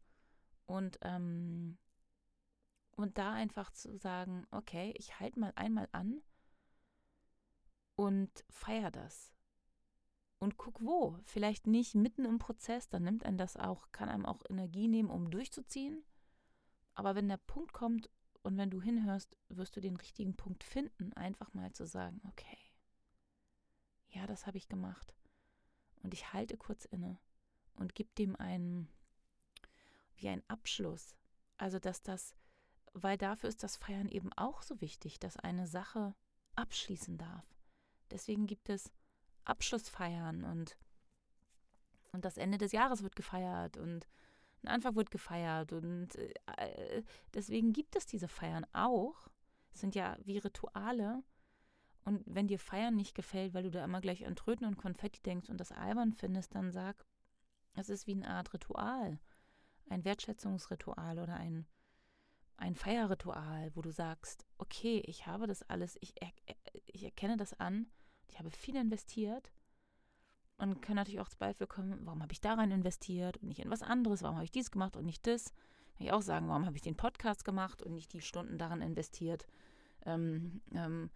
und 0.66 0.98
ähm, 1.02 1.78
und 2.98 3.18
da 3.18 3.32
einfach 3.32 3.72
zu 3.72 3.96
sagen, 3.96 4.46
okay, 4.52 4.94
ich 4.98 5.20
halte 5.20 5.40
mal 5.40 5.54
einmal 5.56 5.88
an 5.92 6.22
und 7.96 8.44
feier 8.50 8.92
das. 8.92 9.34
Und 10.40 10.58
guck 10.58 10.82
wo. 10.82 11.18
Vielleicht 11.24 11.68
nicht 11.68 11.96
mitten 11.96 12.26
im 12.26 12.40
Prozess, 12.40 12.90
dann 12.90 13.04
nimmt 13.04 13.24
einem 13.24 13.38
das 13.38 13.56
auch, 13.56 13.92
kann 13.92 14.10
einem 14.10 14.26
auch 14.26 14.42
Energie 14.50 14.88
nehmen, 14.88 15.10
um 15.10 15.32
durchzuziehen. 15.32 16.04
Aber 16.96 17.16
wenn 17.16 17.30
der 17.30 17.38
Punkt 17.38 17.72
kommt 17.72 18.10
und 18.42 18.58
wenn 18.58 18.72
du 18.72 18.82
hinhörst, 18.82 19.38
wirst 19.50 19.76
du 19.76 19.82
den 19.82 19.96
richtigen 19.96 20.36
Punkt 20.36 20.64
finden, 20.64 21.14
einfach 21.14 21.54
mal 21.54 21.72
zu 21.72 21.86
sagen, 21.86 22.20
okay, 22.28 22.58
ja, 24.10 24.26
das 24.26 24.48
habe 24.48 24.58
ich 24.58 24.70
gemacht. 24.70 25.16
Und 26.02 26.14
ich 26.14 26.34
halte 26.34 26.58
kurz 26.58 26.86
inne 26.86 27.20
und 27.76 27.94
gebe 27.94 28.10
dem 28.18 28.36
einen, 28.36 28.90
wie 30.16 30.30
ein 30.30 30.44
Abschluss. 30.48 31.16
Also, 31.58 31.78
dass 31.78 32.02
das 32.02 32.36
weil 33.04 33.18
dafür 33.18 33.50
ist 33.50 33.64
das 33.64 33.78
Feiern 33.78 34.10
eben 34.10 34.32
auch 34.34 34.62
so 34.62 34.82
wichtig, 34.82 35.20
dass 35.20 35.38
eine 35.38 35.68
Sache 35.68 36.16
abschließen 36.56 37.18
darf. 37.18 37.46
Deswegen 38.12 38.48
gibt 38.48 38.70
es 38.70 38.92
Abschlussfeiern 39.46 40.44
und, 40.44 40.78
und 42.12 42.26
das 42.26 42.38
Ende 42.38 42.58
des 42.58 42.72
Jahres 42.72 43.04
wird 43.04 43.16
gefeiert 43.16 43.78
und 43.78 44.08
ein 44.64 44.70
Anfang 44.70 44.96
wird 44.96 45.12
gefeiert 45.12 45.72
und 45.72 46.16
äh, 46.16 47.04
deswegen 47.34 47.74
gibt 47.74 47.96
es 47.96 48.06
diese 48.06 48.28
Feiern 48.28 48.66
auch. 48.74 49.28
Es 49.72 49.82
sind 49.82 49.96
ja 49.96 50.18
wie 50.24 50.40
Rituale. 50.40 51.24
Und 52.04 52.24
wenn 52.26 52.48
dir 52.48 52.58
Feiern 52.58 52.96
nicht 52.96 53.16
gefällt, 53.16 53.54
weil 53.54 53.64
du 53.64 53.72
da 53.72 53.84
immer 53.84 54.00
gleich 54.00 54.26
an 54.26 54.36
Tröten 54.36 54.66
und 54.66 54.78
Konfetti 54.78 55.22
denkst 55.22 55.50
und 55.50 55.58
das 55.58 55.74
albern 55.74 56.14
findest, 56.14 56.56
dann 56.56 56.72
sag, 56.72 57.06
es 57.74 57.90
ist 57.90 58.08
wie 58.08 58.14
eine 58.14 58.30
Art 58.30 58.54
Ritual, 58.54 59.20
ein 59.90 60.06
Wertschätzungsritual 60.06 61.20
oder 61.20 61.36
ein 61.36 61.68
ein 62.58 62.76
Feierritual, 62.76 63.72
wo 63.76 63.82
du 63.82 63.92
sagst, 63.92 64.46
okay, 64.58 65.02
ich 65.06 65.28
habe 65.28 65.48
das 65.48 65.64
alles, 65.64 65.98
ich, 66.02 66.14
er, 66.22 66.32
ich 66.86 67.04
erkenne 67.04 67.38
das 67.38 67.60
an, 67.60 67.88
ich 68.28 68.40
habe 68.40 68.52
viel 68.52 68.76
investiert 68.76 69.52
und 70.58 70.82
kann 70.82 70.96
natürlich 70.96 71.22
auch 71.22 71.30
Zweifel 71.30 71.68
kommen, 71.68 72.00
warum 72.04 72.22
habe 72.22 72.34
ich 72.34 72.42
da 72.42 72.56
rein 72.56 72.72
investiert 72.72 73.38
und 73.38 73.48
nicht 73.48 73.60
in 73.60 73.70
was 73.70 73.84
anderes, 73.84 74.24
warum 74.24 74.38
habe 74.38 74.46
ich 74.46 74.52
dies 74.52 74.72
gemacht 74.72 74.98
und 74.98 75.06
nicht 75.06 75.28
das. 75.28 75.54
Kann 75.98 76.08
ich 76.08 76.12
auch 76.12 76.22
sagen, 76.22 76.48
warum 76.48 76.66
habe 76.66 76.76
ich 76.76 76.82
den 76.82 76.98
Podcast 76.98 77.46
gemacht 77.46 77.82
und 77.82 77.94
nicht 77.94 78.14
die 78.14 78.22
Stunden 78.22 78.58
darin 78.58 78.82
investiert, 78.82 79.48
ähm, 80.06 80.62
ähm, 80.74 81.10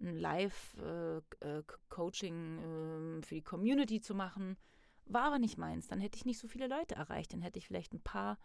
ein 0.00 0.16
Live-Coaching 0.16 2.58
äh, 2.58 3.18
äh, 3.18 3.22
für 3.22 3.34
die 3.34 3.42
Community 3.42 4.00
zu 4.00 4.14
machen. 4.14 4.56
War 5.06 5.24
aber 5.24 5.38
nicht 5.38 5.58
meins. 5.58 5.88
Dann 5.88 6.00
hätte 6.00 6.16
ich 6.16 6.24
nicht 6.24 6.38
so 6.38 6.48
viele 6.48 6.68
Leute 6.68 6.94
erreicht. 6.94 7.32
Dann 7.32 7.42
hätte 7.42 7.58
ich 7.58 7.66
vielleicht 7.66 7.92
ein 7.92 8.00
paar, 8.00 8.38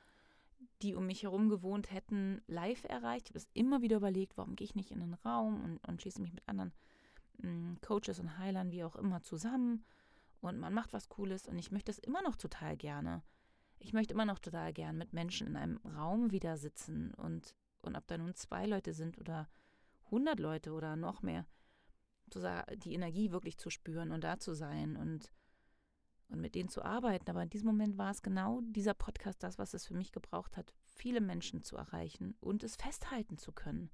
die 0.82 0.96
um 0.96 1.06
mich 1.08 1.24
herum 1.24 1.50
gewohnt 1.50 1.92
hätten, 1.92 2.42
live 2.48 2.84
erreicht. 2.86 3.28
Ich 3.28 3.30
habe 3.32 3.40
das 3.40 3.50
immer 3.54 3.82
wieder 3.82 3.98
überlegt, 3.98 4.38
warum 4.38 4.56
gehe 4.56 4.66
ich 4.66 4.76
nicht 4.76 4.92
in 4.92 5.00
den 5.00 5.14
Raum 5.14 5.64
und, 5.64 5.78
und 5.88 6.02
schließe 6.02 6.22
mich 6.22 6.34
mit 6.34 6.48
anderen 6.48 6.74
mh, 7.38 7.48
hm, 7.48 7.78
Coaches 7.82 8.20
und 8.20 8.38
Heilern, 8.38 8.72
wie 8.72 8.84
auch 8.84 8.96
immer, 8.96 9.22
zusammen. 9.22 9.84
Und 10.42 10.60
man 10.60 10.74
macht 10.74 10.94
was 10.94 11.10
Cooles. 11.10 11.48
Und 11.48 11.58
ich 11.58 11.72
möchte 11.72 11.92
das 11.92 12.00
immer 12.00 12.22
noch 12.22 12.36
total 12.36 12.78
gerne. 12.78 13.24
Ich 13.80 13.94
möchte 13.94 14.14
immer 14.14 14.26
noch 14.26 14.40
total 14.40 14.74
gern 14.74 14.98
mit 14.98 15.14
Menschen 15.14 15.48
in 15.48 15.56
einem 15.56 15.78
Raum 15.78 16.32
wieder 16.32 16.58
sitzen. 16.58 17.14
Und, 17.14 17.56
und 17.82 17.96
ob 17.96 18.06
da 18.08 18.18
nun 18.18 18.36
zwei 18.36 18.66
Leute 18.66 18.94
sind 18.94 19.18
oder 19.18 19.50
100 20.06 20.40
Leute 20.40 20.72
oder 20.72 20.96
noch 20.96 21.22
mehr, 21.22 21.46
die 22.34 22.94
Energie 22.94 23.32
wirklich 23.32 23.58
zu 23.58 23.70
spüren 23.70 24.12
und 24.12 24.24
da 24.24 24.40
zu 24.40 24.54
sein 24.54 24.96
und, 24.96 25.32
und 26.30 26.42
mit 26.42 26.56
denen 26.56 26.70
zu 26.70 26.84
arbeiten. 26.84 27.30
Aber 27.30 27.44
in 27.44 27.50
diesem 27.50 27.68
Moment 27.68 27.98
war 27.98 28.12
es 28.12 28.22
genau 28.22 28.62
dieser 28.62 28.94
Podcast 28.94 29.44
das, 29.44 29.58
was 29.58 29.74
es 29.74 29.86
für 29.86 29.94
mich 29.94 30.12
gebraucht 30.12 30.58
hat, 30.58 30.74
viele 30.84 31.22
Menschen 31.22 31.64
zu 31.64 31.78
erreichen 31.78 32.36
und 32.40 32.64
es 32.64 32.76
festhalten 32.76 33.38
zu 33.38 33.52
können. 33.52 33.90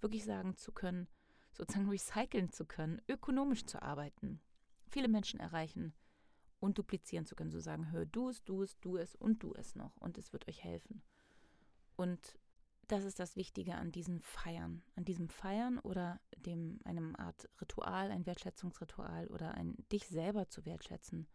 Wirklich 0.00 0.24
sagen 0.24 0.56
zu 0.56 0.72
können, 0.72 1.08
sozusagen 1.52 1.88
recyceln 1.90 2.50
zu 2.50 2.64
können, 2.64 3.00
ökonomisch 3.08 3.64
zu 3.64 3.82
arbeiten, 3.82 4.40
viele 4.86 5.08
Menschen 5.08 5.40
erreichen 5.40 5.94
und 6.60 6.78
duplizieren 6.78 7.26
zu 7.26 7.36
können, 7.36 7.50
so 7.50 7.60
sagen, 7.60 7.90
hör 7.92 8.06
du 8.06 8.28
es, 8.28 8.44
du 8.44 8.62
es, 8.62 8.78
du 8.80 8.96
es 8.96 9.14
und 9.14 9.42
du 9.42 9.54
es 9.54 9.74
noch 9.74 9.96
und 9.98 10.18
es 10.18 10.32
wird 10.32 10.48
euch 10.48 10.64
helfen. 10.64 11.02
Und 11.96 12.38
das 12.88 13.04
ist 13.04 13.18
das 13.18 13.36
Wichtige 13.36 13.74
an 13.74 13.92
diesen 13.92 14.20
Feiern, 14.22 14.82
an 14.96 15.04
diesem 15.04 15.28
Feiern 15.28 15.78
oder 15.78 16.20
dem 16.36 16.80
einem 16.84 17.14
Art 17.16 17.48
Ritual, 17.60 18.10
ein 18.10 18.24
Wertschätzungsritual 18.24 19.26
oder 19.28 19.54
ein 19.54 19.76
dich 19.92 20.08
selber 20.08 20.48
zu 20.48 20.64
wertschätzen, 20.64 21.28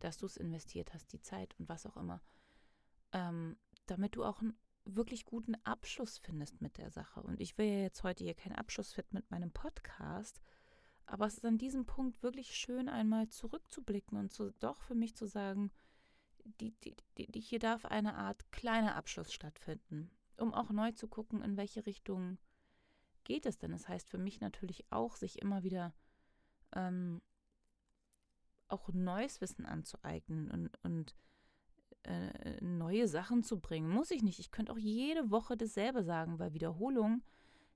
dass 0.00 0.18
du 0.18 0.26
es 0.26 0.36
investiert 0.36 0.94
hast, 0.94 1.12
die 1.12 1.20
Zeit 1.20 1.54
und 1.58 1.68
was 1.68 1.86
auch 1.86 1.96
immer, 1.96 2.20
ähm, 3.12 3.56
damit 3.86 4.16
du 4.16 4.24
auch 4.24 4.40
einen 4.40 4.58
wirklich 4.84 5.24
guten 5.24 5.54
Abschluss 5.64 6.18
findest 6.18 6.60
mit 6.60 6.78
der 6.78 6.90
Sache. 6.90 7.22
Und 7.22 7.40
ich 7.40 7.58
will 7.58 7.66
ja 7.66 7.80
jetzt 7.80 8.02
heute 8.02 8.24
hier 8.24 8.34
keinen 8.34 8.56
Abschluss 8.56 8.92
finden 8.92 9.16
mit 9.16 9.30
meinem 9.30 9.50
Podcast, 9.50 10.40
aber 11.06 11.26
es 11.26 11.38
ist 11.38 11.44
an 11.44 11.58
diesem 11.58 11.86
Punkt 11.86 12.22
wirklich 12.22 12.54
schön, 12.54 12.88
einmal 12.88 13.28
zurückzublicken 13.28 14.18
und 14.18 14.32
zu, 14.32 14.52
doch 14.60 14.82
für 14.82 14.94
mich 14.94 15.16
zu 15.16 15.26
sagen, 15.26 15.70
die, 16.60 16.72
die, 16.80 16.96
die, 17.26 17.40
hier 17.40 17.58
darf 17.58 17.84
eine 17.84 18.14
Art 18.14 18.50
kleiner 18.52 18.94
Abschluss 18.94 19.32
stattfinden 19.32 20.10
um 20.40 20.54
auch 20.54 20.70
neu 20.70 20.92
zu 20.92 21.08
gucken, 21.08 21.42
in 21.42 21.56
welche 21.56 21.86
Richtung 21.86 22.38
geht 23.24 23.46
es 23.46 23.58
denn. 23.58 23.72
Das 23.72 23.88
heißt 23.88 24.08
für 24.08 24.18
mich 24.18 24.40
natürlich 24.40 24.90
auch, 24.90 25.16
sich 25.16 25.40
immer 25.42 25.62
wieder 25.62 25.92
ähm, 26.74 27.20
auch 28.68 28.88
neues 28.92 29.40
Wissen 29.40 29.66
anzueignen 29.66 30.50
und, 30.50 30.70
und 30.82 31.14
äh, 32.04 32.60
neue 32.60 33.08
Sachen 33.08 33.42
zu 33.42 33.60
bringen. 33.60 33.88
Muss 33.88 34.10
ich 34.10 34.22
nicht. 34.22 34.38
Ich 34.38 34.50
könnte 34.50 34.72
auch 34.72 34.78
jede 34.78 35.30
Woche 35.30 35.56
dasselbe 35.56 36.02
sagen, 36.02 36.38
weil 36.38 36.54
Wiederholung, 36.54 37.22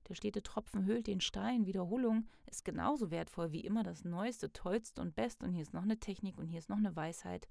der 0.07 0.15
stete 0.15 0.43
Tropfen 0.43 0.85
höhlt 0.85 1.07
den 1.07 1.21
Stein. 1.21 1.65
Wiederholung 1.65 2.27
ist 2.45 2.65
genauso 2.65 3.11
wertvoll 3.11 3.51
wie 3.51 3.61
immer 3.61 3.83
das 3.83 4.03
Neueste, 4.03 4.51
Tollste 4.51 5.01
und 5.01 5.15
Beste. 5.15 5.45
Und 5.45 5.53
hier 5.53 5.61
ist 5.61 5.73
noch 5.73 5.83
eine 5.83 5.99
Technik 5.99 6.37
und 6.37 6.47
hier 6.47 6.59
ist 6.59 6.69
noch 6.69 6.77
eine 6.77 6.95
Weisheit. 6.95 7.47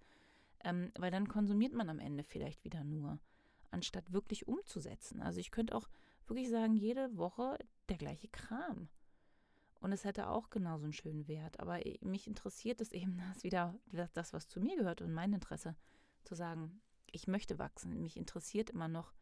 Ähm, 0.65 0.93
weil 0.99 1.11
dann 1.11 1.29
konsumiert 1.29 1.73
man 1.73 1.89
am 1.89 1.99
Ende 1.99 2.25
vielleicht 2.25 2.65
wieder 2.65 2.85
nur 2.85 3.19
anstatt 3.71 4.13
wirklich 4.13 4.47
umzusetzen. 4.47 5.23
Also 5.23 5.41
ich 5.41 5.51
könnte 5.51 5.75
auch 5.75 5.89
wirklich 6.27 6.51
sagen, 6.51 6.77
jede 6.77 7.17
Woche 7.17 7.59
der 7.89 7.97
gleiche 7.97 8.29
Kram. 8.29 8.89
Und 9.83 9.91
es 9.91 10.05
hätte 10.05 10.29
auch 10.29 10.49
genauso 10.49 10.85
einen 10.85 10.93
schönen 10.93 11.27
Wert. 11.27 11.59
Aber 11.59 11.81
mich 12.03 12.29
interessiert 12.29 12.81
es 12.81 12.93
eben, 12.93 13.19
das 13.35 13.43
wieder 13.43 13.75
das, 14.15 14.33
was 14.33 14.49
zu 14.49 14.61
mir 14.61 14.77
gehört 14.77 15.03
und 15.03 15.13
mein 15.13 15.33
Interesse, 15.33 15.77
zu 16.23 16.37
sagen, 16.37 16.81
ich 17.11 17.27
möchte 17.27 17.59
wachsen. 17.59 18.01
Mich 18.01 18.17
interessiert 18.17 18.71
immer 18.71 18.87
noch, 18.87 19.13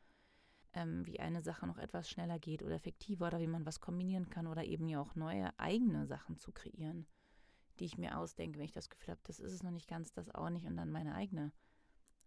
ähm, 0.74 1.06
wie 1.06 1.18
eine 1.18 1.40
Sache 1.40 1.66
noch 1.66 1.78
etwas 1.78 2.10
schneller 2.10 2.38
geht 2.38 2.62
oder 2.62 2.74
effektiver 2.74 3.28
oder 3.28 3.40
wie 3.40 3.46
man 3.46 3.64
was 3.64 3.80
kombinieren 3.80 4.28
kann 4.28 4.46
oder 4.46 4.62
eben 4.62 4.86
ja 4.86 5.00
auch 5.00 5.14
neue 5.14 5.58
eigene 5.58 6.06
Sachen 6.06 6.36
zu 6.36 6.52
kreieren, 6.52 7.06
die 7.78 7.86
ich 7.86 7.96
mir 7.96 8.18
ausdenke, 8.18 8.58
wenn 8.58 8.66
ich 8.66 8.72
das 8.72 8.90
Gefühl 8.90 9.12
habe, 9.12 9.22
das 9.24 9.40
ist 9.40 9.52
es 9.52 9.62
noch 9.62 9.72
nicht 9.72 9.88
ganz, 9.88 10.12
das 10.12 10.32
auch 10.32 10.50
nicht 10.50 10.66
und 10.66 10.76
dann 10.76 10.92
meine 10.92 11.14
eigene 11.14 11.52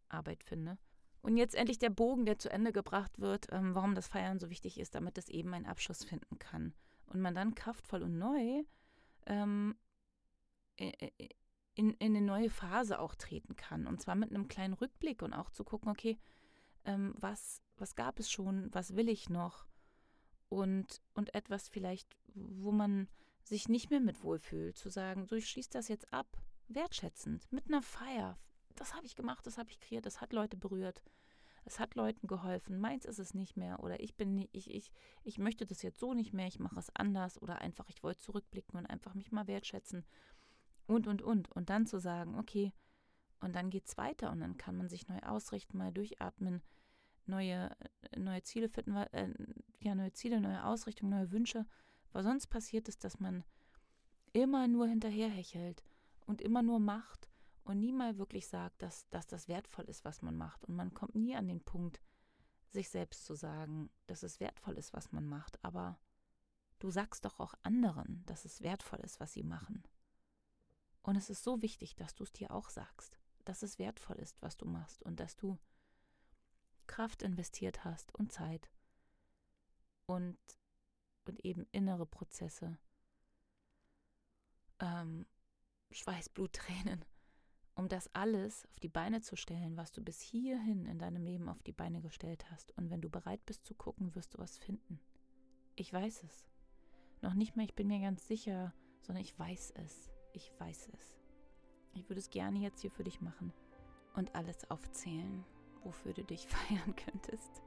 Arbeit 0.10 0.44
finde. 0.44 0.80
Und 1.22 1.38
jetzt 1.38 1.56
endlich 1.56 1.78
der 1.78 1.92
Bogen, 1.92 2.26
der 2.26 2.40
zu 2.40 2.50
Ende 2.52 2.74
gebracht 2.74 3.20
wird, 3.20 3.48
ähm, 3.52 3.76
warum 3.76 3.94
das 3.94 4.08
Feiern 4.08 4.40
so 4.40 4.50
wichtig 4.50 4.80
ist, 4.80 4.96
damit 4.96 5.20
es 5.20 5.30
eben 5.30 5.54
einen 5.54 5.68
Abschluss 5.68 6.04
finden 6.04 6.40
kann. 6.40 6.74
Und 7.14 7.22
man 7.22 7.36
dann 7.36 7.56
kraftvoll 7.56 8.02
und 8.04 8.18
neu 8.18 8.64
ähm, 9.28 9.76
in, 11.76 11.92
in 11.92 11.96
eine 12.00 12.22
neue 12.22 12.50
Phase 12.50 13.00
auch 13.00 13.16
treten 13.16 13.56
kann. 13.56 13.88
Und 13.88 14.02
zwar 14.02 14.16
mit 14.16 14.30
einem 14.30 14.48
kleinen 14.48 14.74
Rückblick 14.74 15.22
und 15.22 15.34
auch 15.34 15.50
zu 15.50 15.64
gucken, 15.64 15.90
okay, 15.90 16.18
ähm, 16.86 17.14
was, 17.18 17.62
was 17.78 17.96
gab 17.96 18.20
es 18.20 18.32
schon, 18.32 18.74
was 18.74 18.96
will 18.96 19.10
ich 19.10 19.30
noch? 19.30 19.66
Und, 20.50 21.02
und 21.14 21.34
etwas 21.34 21.70
vielleicht, 21.70 22.16
wo 22.34 22.72
man 22.72 23.08
sich 23.44 23.70
nicht 23.70 23.90
mehr 23.90 24.00
mit 24.00 24.24
wohlfühlt, 24.24 24.78
zu 24.78 24.90
sagen, 24.90 25.26
so 25.26 25.36
ich 25.36 25.50
schließe 25.50 25.72
das 25.72 25.88
jetzt 25.88 26.14
ab, 26.14 26.38
wertschätzend, 26.68 27.52
mit 27.52 27.68
einer 27.68 27.82
Feier, 27.82 28.38
das 28.76 28.94
habe 28.94 29.06
ich 29.06 29.16
gemacht, 29.16 29.46
das 29.46 29.58
habe 29.58 29.70
ich 29.70 29.80
kreiert, 29.80 30.06
das 30.06 30.22
hat 30.22 30.34
Leute 30.34 30.58
berührt. 30.58 31.02
Es 31.66 31.80
hat 31.80 31.96
Leuten 31.96 32.28
geholfen. 32.28 32.80
Meins 32.80 33.06
ist 33.06 33.20
es 33.20 33.34
nicht 33.34 33.56
mehr. 33.56 33.82
Oder 33.82 34.00
ich 34.00 34.16
bin 34.16 34.36
nicht, 34.36 34.50
ich, 34.54 34.70
ich, 34.70 34.92
ich 35.24 35.38
möchte 35.38 35.66
das 35.66 35.82
jetzt 35.82 36.00
so 36.00 36.14
nicht 36.14 36.34
mehr, 36.34 36.48
ich 36.48 36.60
mache 36.60 36.80
es 36.80 36.94
anders. 36.96 37.42
Oder 37.42 37.62
einfach, 37.62 37.90
ich 37.90 38.04
wollte 38.04 38.22
zurückblicken 38.22 38.78
und 38.78 38.86
einfach 38.86 39.14
mich 39.14 39.32
mal 39.32 39.48
wertschätzen. 39.48 40.06
Und, 40.88 41.08
und, 41.08 41.22
und. 41.22 41.52
Und 41.52 41.70
dann 41.70 41.86
zu 41.86 42.00
sagen, 42.00 42.38
okay, 42.38 42.74
und 43.40 43.56
dann 43.56 43.70
geht 43.70 43.88
es 43.88 43.98
weiter 43.98 44.32
und 44.32 44.40
dann 44.40 44.58
kann 44.58 44.78
man 44.78 44.88
sich 44.88 45.08
neu 45.08 45.20
ausrichten, 45.20 45.78
mal 45.78 45.92
durchatmen, 45.92 46.62
neue, 47.26 47.76
neue 48.18 48.42
Ziele 48.44 48.70
finden, 48.70 48.96
äh, 48.96 49.34
ja, 49.80 49.96
neue 49.96 50.14
Ziele, 50.14 50.40
neue 50.40 50.64
Ausrichtung, 50.64 51.10
neue 51.10 51.32
Wünsche. 51.32 51.66
Weil 52.12 52.24
sonst 52.24 52.48
passiert 52.48 52.88
es, 52.88 53.00
dass 53.00 53.20
man 53.20 53.44
immer 54.34 54.68
nur 54.68 54.88
hinterherhechelt 54.88 55.84
und 56.26 56.42
immer 56.42 56.62
nur 56.62 56.80
macht 56.80 57.30
und 57.64 57.80
nie 57.80 57.94
mal 57.94 58.18
wirklich 58.18 58.48
sagt, 58.48 58.82
dass, 58.82 59.08
dass 59.10 59.28
das 59.28 59.48
wertvoll 59.48 59.86
ist, 59.86 60.04
was 60.04 60.22
man 60.22 60.36
macht. 60.36 60.66
Und 60.66 60.76
man 60.76 60.94
kommt 60.94 61.16
nie 61.16 61.36
an 61.36 61.48
den 61.48 61.64
Punkt, 61.64 62.02
sich 62.72 62.90
selbst 62.90 63.26
zu 63.26 63.36
sagen, 63.36 63.90
dass 64.08 64.24
es 64.24 64.40
wertvoll 64.40 64.78
ist, 64.78 64.94
was 64.94 65.12
man 65.12 65.26
macht. 65.26 65.64
Aber 65.64 66.00
du 66.80 66.90
sagst 66.90 67.24
doch 67.26 67.40
auch 67.40 67.54
anderen, 67.62 68.26
dass 68.26 68.46
es 68.46 68.62
wertvoll 68.62 69.00
ist, 69.00 69.20
was 69.20 69.34
sie 69.34 69.44
machen. 69.44 69.84
Und 71.04 71.16
es 71.16 71.30
ist 71.30 71.44
so 71.44 71.62
wichtig, 71.62 71.96
dass 71.96 72.16
du 72.16 72.24
es 72.24 72.34
dir 72.34 72.52
auch 72.52 72.70
sagst, 72.70 73.18
dass 73.46 73.64
es 73.64 73.80
wertvoll 73.80 74.18
ist, 74.18 74.42
was 74.42 74.58
du 74.58 74.66
machst 74.66 75.04
und 75.04 75.20
dass 75.20 75.36
du 75.36 75.58
Kraft 76.88 77.22
investiert 77.22 77.86
hast 77.86 78.14
und 78.16 78.32
Zeit 78.32 78.70
und, 80.06 80.38
und 81.26 81.46
eben 81.46 81.66
innere 81.72 82.06
Prozesse, 82.06 82.78
ähm, 84.80 85.26
Schweiß, 85.92 86.30
Blut, 86.30 86.54
Tränen 86.54 87.06
um 87.76 87.88
das 87.88 88.14
alles 88.14 88.66
auf 88.70 88.80
die 88.80 88.90
Beine 88.90 89.22
zu 89.22 89.36
stellen, 89.36 89.78
was 89.78 89.92
du 89.92 90.02
bis 90.02 90.22
hierhin 90.22 90.86
in 90.86 91.00
deinem 91.00 91.24
Leben 91.24 91.50
auf 91.50 91.64
die 91.64 91.72
Beine 91.72 92.02
gestellt 92.02 92.46
hast. 92.52 92.72
Und 92.78 92.90
wenn 92.90 93.02
du 93.02 93.10
bereit 93.10 93.46
bist 93.46 93.66
zu 93.66 93.74
gucken, 93.74 94.14
wirst 94.16 94.34
du 94.34 94.38
was 94.38 94.58
finden. 94.58 95.00
Ich 95.76 95.92
weiß 95.92 96.24
es. 96.24 96.48
Noch 97.22 97.34
nicht 97.34 97.56
mehr, 97.56 97.66
ich 97.66 97.74
bin 97.74 97.88
mir 97.88 98.00
ganz 98.00 98.28
sicher, 98.28 98.74
sondern 99.02 99.24
ich 99.24 99.38
weiß 99.38 99.74
es. 99.84 100.12
Ich 100.34 100.52
weiß 100.60 100.90
es. 100.94 101.18
Ich 101.94 102.10
würde 102.10 102.20
es 102.20 102.30
gerne 102.30 102.60
jetzt 102.60 102.82
hier 102.82 102.92
für 102.92 103.04
dich 103.04 103.22
machen 103.22 103.54
und 104.16 104.36
alles 104.36 104.70
aufzählen, 104.70 105.44
wofür 105.84 106.14
du 106.14 106.24
dich 106.24 106.48
feiern 106.48 106.96
könntest 106.96 107.62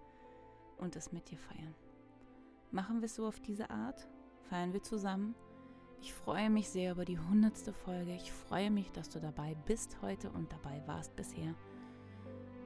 und 0.79 0.95
es 0.95 1.13
mit 1.13 1.31
dir 1.31 1.39
feiern. 1.39 1.75
Machen 2.71 3.01
wir 3.01 3.07
es 3.07 3.15
so 3.15 3.27
auf 3.27 3.41
diese 3.41 3.71
Art? 3.71 4.07
Feiern 4.49 4.73
wir 4.73 4.83
zusammen? 4.83 5.35
Ich 6.07 6.15
freue 6.15 6.51
mich 6.51 6.69
sehr 6.69 6.93
über 6.93 7.05
die 7.05 7.19
hundertste 7.19 7.73
Folge. 7.73 8.15
Ich 8.15 8.31
freue 8.31 8.71
mich, 8.71 8.93
dass 8.93 9.09
du 9.09 9.19
dabei 9.19 9.57
bist 9.67 10.01
heute 10.03 10.31
und 10.31 10.53
dabei 10.53 10.81
warst 10.87 11.17
bisher. 11.17 11.53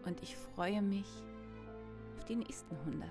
Und 0.05 0.23
ich 0.23 0.37
freue 0.37 0.83
mich 0.83 1.07
auf 2.19 2.27
die 2.27 2.37
nächsten 2.37 2.77
100, 2.77 3.09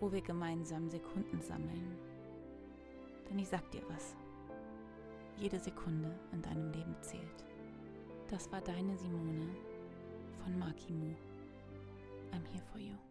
wo 0.00 0.10
wir 0.10 0.20
gemeinsam 0.20 0.90
Sekunden 0.90 1.40
sammeln. 1.40 1.96
Denn 3.30 3.38
ich 3.38 3.46
sag 3.46 3.70
dir 3.70 3.82
was. 3.88 4.16
Jede 5.36 5.60
Sekunde 5.60 6.12
in 6.32 6.42
deinem 6.42 6.72
Leben 6.72 6.96
zählt. 7.00 7.44
Das 8.28 8.50
war 8.50 8.62
deine 8.62 8.96
Simone 8.96 9.48
von 10.42 10.58
Makimu. 10.58 11.14
I'm 12.32 12.44
here 12.52 12.64
for 12.72 12.80
you. 12.80 13.07